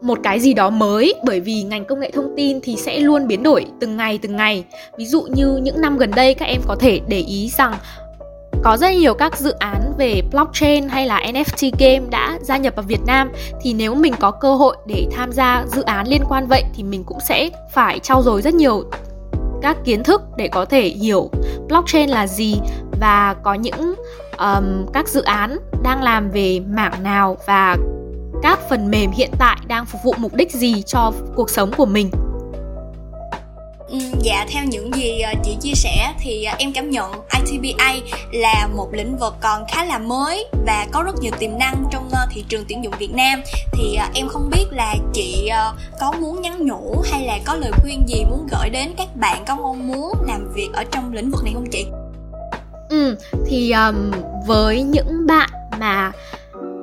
một 0.00 0.18
cái 0.22 0.40
gì 0.40 0.54
đó 0.54 0.70
mới. 0.70 1.14
Bởi 1.24 1.40
vì 1.40 1.62
ngành 1.62 1.84
công 1.84 2.00
nghệ 2.00 2.10
thông 2.10 2.34
tin 2.36 2.60
thì 2.60 2.76
sẽ 2.76 2.98
luôn 2.98 3.26
biến 3.26 3.42
đổi 3.42 3.66
từng 3.80 3.96
ngày 3.96 4.18
từng 4.22 4.36
ngày. 4.36 4.64
Ví 4.98 5.06
dụ 5.06 5.22
như 5.22 5.56
những 5.62 5.80
năm 5.80 5.98
gần 5.98 6.10
đây 6.10 6.34
các 6.34 6.46
em 6.46 6.60
có 6.66 6.76
thể 6.80 7.00
để 7.08 7.18
ý 7.18 7.50
rằng 7.58 7.74
có 8.64 8.76
rất 8.76 8.90
nhiều 8.90 9.14
các 9.14 9.38
dự 9.38 9.50
án 9.50 9.92
về 9.98 10.22
blockchain 10.30 10.88
hay 10.88 11.06
là 11.06 11.20
NFT 11.20 11.70
game 11.78 12.06
đã 12.10 12.38
gia 12.42 12.56
nhập 12.56 12.76
vào 12.76 12.84
Việt 12.88 13.00
Nam. 13.06 13.32
Thì 13.62 13.72
nếu 13.72 13.94
mình 13.94 14.14
có 14.20 14.30
cơ 14.30 14.54
hội 14.54 14.76
để 14.86 15.06
tham 15.12 15.32
gia 15.32 15.64
dự 15.66 15.82
án 15.82 16.08
liên 16.08 16.22
quan 16.28 16.46
vậy 16.46 16.62
thì 16.74 16.82
mình 16.82 17.04
cũng 17.04 17.18
sẽ 17.20 17.50
phải 17.72 17.98
trau 17.98 18.22
dồi 18.22 18.42
rất 18.42 18.54
nhiều 18.54 18.84
các 19.66 19.76
kiến 19.84 20.02
thức 20.02 20.22
để 20.36 20.48
có 20.48 20.64
thể 20.64 20.88
hiểu 20.88 21.30
blockchain 21.68 22.08
là 22.08 22.26
gì 22.26 22.56
và 23.00 23.34
có 23.42 23.54
những 23.54 23.94
um, 24.38 24.86
các 24.92 25.08
dự 25.08 25.22
án 25.22 25.58
đang 25.82 26.02
làm 26.02 26.30
về 26.30 26.60
mảng 26.60 27.02
nào 27.02 27.36
và 27.46 27.76
các 28.42 28.58
phần 28.68 28.90
mềm 28.90 29.10
hiện 29.10 29.30
tại 29.38 29.56
đang 29.66 29.86
phục 29.86 30.00
vụ 30.04 30.14
mục 30.18 30.34
đích 30.34 30.52
gì 30.52 30.82
cho 30.82 31.12
cuộc 31.36 31.50
sống 31.50 31.72
của 31.76 31.86
mình. 31.86 32.10
Ừ, 33.88 33.98
dạ 34.22 34.46
theo 34.48 34.64
những 34.64 34.94
gì 34.94 35.20
ờ, 35.20 35.32
chị 35.44 35.56
chia 35.60 35.74
sẻ 35.74 36.14
thì 36.20 36.44
ờ, 36.44 36.54
em 36.58 36.72
cảm 36.72 36.90
nhận 36.90 37.12
ITBA 37.44 37.94
là 38.32 38.68
một 38.76 38.88
lĩnh 38.92 39.16
vực 39.16 39.34
còn 39.40 39.62
khá 39.68 39.84
là 39.84 39.98
mới 39.98 40.46
và 40.66 40.86
có 40.92 41.02
rất 41.02 41.14
nhiều 41.20 41.32
tiềm 41.38 41.50
năng 41.58 41.84
trong 41.92 42.08
ờ, 42.12 42.26
thị 42.30 42.44
trường 42.48 42.64
tuyển 42.68 42.84
dụng 42.84 42.92
Việt 42.98 43.14
Nam 43.14 43.42
thì 43.72 43.98
em 44.14 44.28
không 44.28 44.50
biết 44.50 44.64
là 44.70 44.94
chị 45.12 45.50
có 46.00 46.12
muốn 46.20 46.42
nhắn 46.42 46.66
nhủ 46.66 47.02
hay 47.12 47.26
là 47.26 47.38
có 47.44 47.54
lời 47.54 47.70
khuyên 47.82 48.02
gì 48.08 48.24
muốn 48.24 48.46
gửi 48.50 48.70
đến 48.70 48.90
các 48.96 49.16
bạn 49.16 49.44
có 49.46 49.56
mong 49.56 49.88
muốn 49.88 50.12
làm 50.28 50.52
việc 50.54 50.68
ở 50.72 50.84
trong 50.84 51.12
lĩnh 51.12 51.30
vực 51.30 51.44
này 51.44 51.52
không 51.54 51.66
chị? 51.70 51.86
Ừ 52.88 53.16
thì 53.46 53.72
um, 53.72 54.10
với 54.46 54.82
những 54.82 55.26
bạn 55.26 55.50
mà 55.78 56.12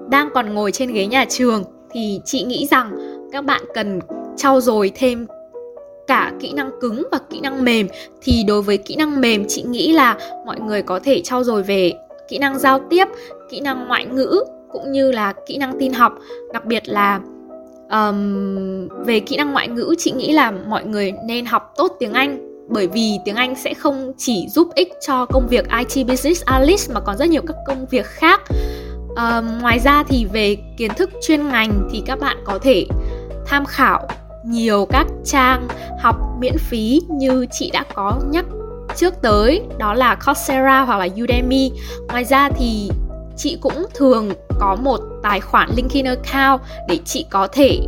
đang 0.09 0.29
còn 0.33 0.53
ngồi 0.53 0.71
trên 0.71 0.93
ghế 0.93 1.05
nhà 1.05 1.25
trường 1.29 1.63
thì 1.91 2.19
chị 2.25 2.43
nghĩ 2.43 2.67
rằng 2.71 2.91
các 3.31 3.45
bạn 3.45 3.61
cần 3.73 3.99
trau 4.37 4.61
dồi 4.61 4.91
thêm 4.95 5.27
cả 6.07 6.33
kỹ 6.39 6.51
năng 6.53 6.71
cứng 6.81 7.03
và 7.11 7.19
kỹ 7.29 7.39
năng 7.39 7.65
mềm. 7.65 7.87
Thì 8.21 8.43
đối 8.47 8.61
với 8.61 8.77
kỹ 8.77 8.95
năng 8.95 9.21
mềm 9.21 9.45
chị 9.47 9.63
nghĩ 9.63 9.93
là 9.93 10.17
mọi 10.45 10.59
người 10.59 10.81
có 10.81 10.99
thể 10.99 11.21
trau 11.21 11.43
dồi 11.43 11.63
về 11.63 11.93
kỹ 12.29 12.37
năng 12.37 12.59
giao 12.59 12.79
tiếp 12.89 13.07
kỹ 13.49 13.59
năng 13.59 13.87
ngoại 13.87 14.05
ngữ 14.05 14.43
cũng 14.71 14.91
như 14.91 15.11
là 15.11 15.33
kỹ 15.47 15.57
năng 15.57 15.79
tin 15.79 15.93
học. 15.93 16.13
Đặc 16.53 16.65
biệt 16.65 16.83
là 16.85 17.19
um, 17.91 18.87
về 19.05 19.19
kỹ 19.19 19.37
năng 19.37 19.51
ngoại 19.51 19.67
ngữ 19.67 19.95
chị 19.97 20.11
nghĩ 20.11 20.31
là 20.31 20.51
mọi 20.51 20.85
người 20.85 21.13
nên 21.25 21.45
học 21.45 21.73
tốt 21.75 21.95
tiếng 21.99 22.13
anh 22.13 22.53
bởi 22.69 22.87
vì 22.87 23.19
tiếng 23.25 23.35
Anh 23.35 23.55
sẽ 23.55 23.73
không 23.73 24.13
chỉ 24.17 24.47
giúp 24.49 24.67
ích 24.75 24.93
cho 25.07 25.25
công 25.25 25.47
việc 25.47 25.65
IT 25.79 26.07
Business 26.07 26.43
Analyst 26.45 26.91
mà 26.91 26.99
còn 26.99 27.17
rất 27.17 27.29
nhiều 27.29 27.41
các 27.47 27.57
công 27.67 27.85
việc 27.85 28.05
khác. 28.05 28.41
À, 29.15 29.41
ngoài 29.61 29.79
ra 29.79 30.03
thì 30.07 30.25
về 30.33 30.57
kiến 30.77 30.91
thức 30.97 31.09
chuyên 31.21 31.47
ngành 31.47 31.89
thì 31.91 32.03
các 32.05 32.19
bạn 32.19 32.37
có 32.45 32.59
thể 32.61 32.85
tham 33.45 33.65
khảo 33.65 34.07
nhiều 34.45 34.85
các 34.89 35.07
trang 35.25 35.67
học 36.01 36.15
miễn 36.39 36.57
phí 36.57 37.01
như 37.09 37.45
chị 37.51 37.71
đã 37.73 37.83
có 37.93 38.13
nhắc 38.29 38.45
trước 38.95 39.13
tới, 39.21 39.61
đó 39.77 39.93
là 39.93 40.15
Coursera 40.15 40.81
hoặc 40.81 40.97
là 40.97 41.07
Udemy. 41.23 41.71
Ngoài 42.07 42.23
ra 42.23 42.49
thì 42.49 42.89
chị 43.37 43.57
cũng 43.61 43.85
thường 43.93 44.31
có 44.59 44.77
một 44.81 44.99
tài 45.23 45.39
khoản 45.39 45.69
LinkedIn 45.75 46.05
account 46.05 46.61
để 46.87 46.97
chị 47.05 47.25
có 47.29 47.47
thể 47.47 47.79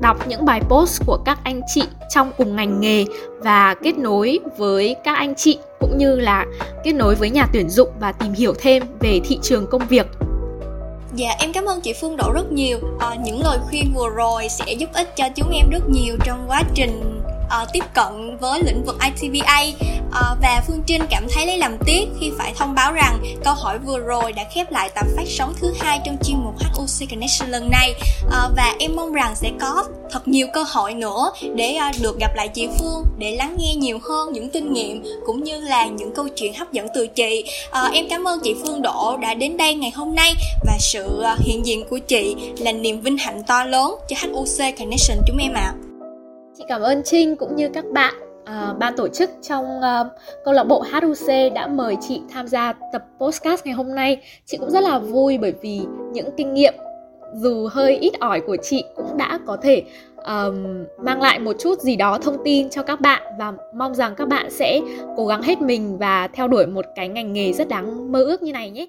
đọc 0.00 0.28
những 0.28 0.44
bài 0.44 0.60
post 0.68 1.02
của 1.06 1.18
các 1.24 1.38
anh 1.44 1.60
chị 1.74 1.82
trong 2.10 2.30
cùng 2.38 2.56
ngành 2.56 2.80
nghề 2.80 3.04
và 3.38 3.74
kết 3.82 3.98
nối 3.98 4.40
với 4.56 4.96
các 5.04 5.14
anh 5.14 5.34
chị, 5.34 5.58
cũng 5.80 5.98
như 5.98 6.20
là 6.20 6.46
kết 6.84 6.92
nối 6.92 7.14
với 7.14 7.30
nhà 7.30 7.46
tuyển 7.52 7.70
dụng 7.70 7.88
và 8.00 8.12
tìm 8.12 8.32
hiểu 8.32 8.54
thêm 8.58 8.82
về 9.00 9.20
thị 9.24 9.38
trường 9.42 9.66
công 9.66 9.86
việc 9.88 10.06
Dạ 11.16 11.34
em 11.38 11.52
cảm 11.52 11.64
ơn 11.64 11.80
chị 11.80 11.92
Phương 11.92 12.16
Độ 12.16 12.32
rất 12.32 12.52
nhiều. 12.52 12.78
À, 13.00 13.14
Những 13.24 13.40
lời 13.42 13.58
khuyên 13.68 13.92
vừa 13.94 14.08
rồi 14.08 14.48
sẽ 14.48 14.72
giúp 14.72 14.90
ích 14.92 15.16
cho 15.16 15.28
chúng 15.36 15.50
em 15.50 15.70
rất 15.70 15.88
nhiều 15.88 16.16
trong 16.24 16.44
quá 16.48 16.62
trình 16.74 17.13
uh, 17.46 17.68
tiếp 17.72 17.84
cận 17.94 18.36
với 18.40 18.62
lĩnh 18.62 18.84
vực 18.84 18.96
ITVA 19.00 19.62
uh, 19.68 19.74
ờ, 20.12 20.36
và 20.42 20.62
Phương 20.66 20.82
Trinh 20.86 21.02
cảm 21.10 21.26
thấy 21.34 21.46
lấy 21.46 21.58
làm 21.58 21.76
tiếc 21.86 22.08
khi 22.20 22.30
phải 22.38 22.54
thông 22.56 22.74
báo 22.74 22.92
rằng 22.92 23.22
câu 23.44 23.54
hỏi 23.54 23.78
vừa 23.78 23.98
rồi 23.98 24.32
đã 24.32 24.44
khép 24.54 24.72
lại 24.72 24.90
tập 24.94 25.06
phát 25.16 25.24
sóng 25.28 25.54
thứ 25.60 25.74
hai 25.80 26.00
trong 26.04 26.16
chuyên 26.24 26.36
mục 26.44 26.54
HUC 26.58 27.10
Connection 27.10 27.50
lần 27.50 27.70
này 27.70 27.94
uh, 28.26 28.32
và 28.56 28.74
em 28.78 28.96
mong 28.96 29.12
rằng 29.12 29.34
sẽ 29.36 29.50
có 29.60 29.84
thật 30.10 30.28
nhiều 30.28 30.46
cơ 30.54 30.62
hội 30.62 30.94
nữa 30.94 31.32
để 31.54 31.78
uh, 31.90 32.02
được 32.02 32.18
gặp 32.20 32.34
lại 32.36 32.48
chị 32.48 32.68
Phương 32.78 33.04
để 33.18 33.36
lắng 33.36 33.56
nghe 33.58 33.74
nhiều 33.74 33.98
hơn 34.02 34.32
những 34.32 34.50
kinh 34.50 34.72
nghiệm 34.72 35.02
cũng 35.26 35.44
như 35.44 35.60
là 35.60 35.86
những 35.86 36.14
câu 36.14 36.28
chuyện 36.28 36.54
hấp 36.54 36.72
dẫn 36.72 36.86
từ 36.94 37.06
chị 37.06 37.44
uh, 37.68 37.92
em 37.92 38.06
cảm 38.10 38.28
ơn 38.28 38.40
chị 38.44 38.54
Phương 38.62 38.82
Đỗ 38.82 39.16
đã 39.22 39.34
đến 39.34 39.56
đây 39.56 39.74
ngày 39.74 39.90
hôm 39.90 40.14
nay 40.14 40.34
và 40.66 40.76
sự 40.80 41.22
uh, 41.32 41.38
hiện 41.38 41.66
diện 41.66 41.84
của 41.90 41.98
chị 41.98 42.36
là 42.58 42.72
niềm 42.72 43.00
vinh 43.00 43.18
hạnh 43.18 43.42
to 43.46 43.64
lớn 43.64 43.94
cho 44.08 44.16
HUC 44.22 44.78
Connection 44.78 45.18
chúng 45.26 45.38
em 45.38 45.52
ạ. 45.52 45.74
À. 45.80 45.83
Chị 46.64 46.68
cảm 46.68 46.82
ơn 46.82 47.02
Trinh 47.04 47.36
cũng 47.36 47.56
như 47.56 47.68
các 47.68 47.84
bạn 47.92 48.14
uh, 48.42 48.78
ban 48.78 48.96
tổ 48.96 49.08
chức 49.08 49.30
trong 49.42 49.64
uh, 49.78 50.06
câu 50.44 50.54
lạc 50.54 50.64
bộ 50.64 50.84
HUC 50.92 51.28
đã 51.54 51.66
mời 51.66 51.96
chị 52.00 52.20
tham 52.30 52.48
gia 52.48 52.72
tập 52.92 53.04
podcast 53.20 53.64
ngày 53.64 53.74
hôm 53.74 53.94
nay. 53.94 54.22
Chị 54.46 54.56
cũng 54.56 54.70
rất 54.70 54.80
là 54.80 54.98
vui 54.98 55.38
bởi 55.38 55.52
vì 55.62 55.80
những 56.12 56.28
kinh 56.36 56.54
nghiệm 56.54 56.74
dù 57.34 57.68
hơi 57.72 57.96
ít 57.96 58.12
ỏi 58.20 58.40
của 58.40 58.56
chị 58.62 58.84
cũng 58.96 59.16
đã 59.16 59.38
có 59.46 59.56
thể 59.62 59.82
um, 60.16 60.84
mang 60.98 61.22
lại 61.22 61.38
một 61.38 61.56
chút 61.58 61.80
gì 61.80 61.96
đó 61.96 62.18
thông 62.22 62.36
tin 62.44 62.70
cho 62.70 62.82
các 62.82 63.00
bạn 63.00 63.22
và 63.38 63.52
mong 63.74 63.94
rằng 63.94 64.14
các 64.14 64.28
bạn 64.28 64.50
sẽ 64.50 64.80
cố 65.16 65.26
gắng 65.26 65.42
hết 65.42 65.60
mình 65.60 65.98
và 65.98 66.28
theo 66.28 66.48
đuổi 66.48 66.66
một 66.66 66.84
cái 66.94 67.08
ngành 67.08 67.32
nghề 67.32 67.52
rất 67.52 67.68
đáng 67.68 68.12
mơ 68.12 68.24
ước 68.24 68.42
như 68.42 68.52
này 68.52 68.70
nhé. 68.70 68.86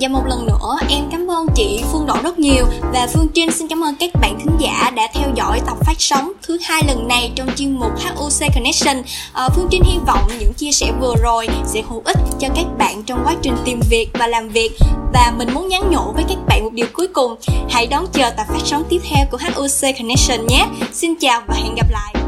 Và 0.00 0.08
một 0.08 0.26
lần 0.26 0.46
nữa 0.46 0.76
em 0.88 1.04
cảm 1.10 1.30
ơn 1.30 1.46
chị 1.54 1.82
Phương 1.92 2.06
Đỗ 2.06 2.14
rất 2.22 2.38
nhiều. 2.38 2.64
Và 2.92 3.06
Phương 3.14 3.28
Trinh 3.34 3.52
xin 3.52 3.68
cảm 3.68 3.84
ơn 3.84 3.94
các 4.00 4.10
bạn 4.20 4.38
thính 4.40 4.56
giả 4.58 4.90
đã 4.96 5.08
theo 5.14 5.28
dõi 5.34 5.60
tập 5.66 5.76
phát 5.86 5.94
sóng 5.98 6.32
thứ 6.42 6.58
hai 6.62 6.82
lần 6.86 7.08
này 7.08 7.32
trong 7.34 7.48
chuyên 7.56 7.72
mục 7.72 7.90
HOC 7.98 8.54
Connection. 8.54 9.02
À, 9.32 9.48
Phương 9.48 9.68
Trinh 9.70 9.82
hy 9.84 9.98
vọng 10.06 10.28
những 10.40 10.52
chia 10.52 10.72
sẻ 10.72 10.92
vừa 11.00 11.14
rồi 11.22 11.48
sẽ 11.66 11.82
hữu 11.88 12.02
ích 12.04 12.18
cho 12.38 12.48
các 12.54 12.66
bạn 12.78 13.02
trong 13.02 13.22
quá 13.24 13.34
trình 13.42 13.56
tìm 13.64 13.80
việc 13.90 14.08
và 14.12 14.26
làm 14.26 14.48
việc. 14.48 14.72
Và 15.12 15.32
mình 15.36 15.54
muốn 15.54 15.68
nhắn 15.68 15.90
nhủ 15.90 16.12
với 16.14 16.24
các 16.28 16.38
bạn 16.46 16.64
một 16.64 16.72
điều 16.72 16.86
cuối 16.92 17.06
cùng. 17.06 17.34
Hãy 17.70 17.86
đón 17.86 18.06
chờ 18.12 18.30
tập 18.30 18.46
phát 18.48 18.60
sóng 18.64 18.84
tiếp 18.88 19.00
theo 19.10 19.26
của 19.30 19.38
HOC 19.40 19.96
Connection 19.98 20.46
nhé. 20.46 20.66
Xin 20.92 21.14
chào 21.20 21.42
và 21.48 21.54
hẹn 21.54 21.74
gặp 21.74 21.90
lại. 21.90 22.19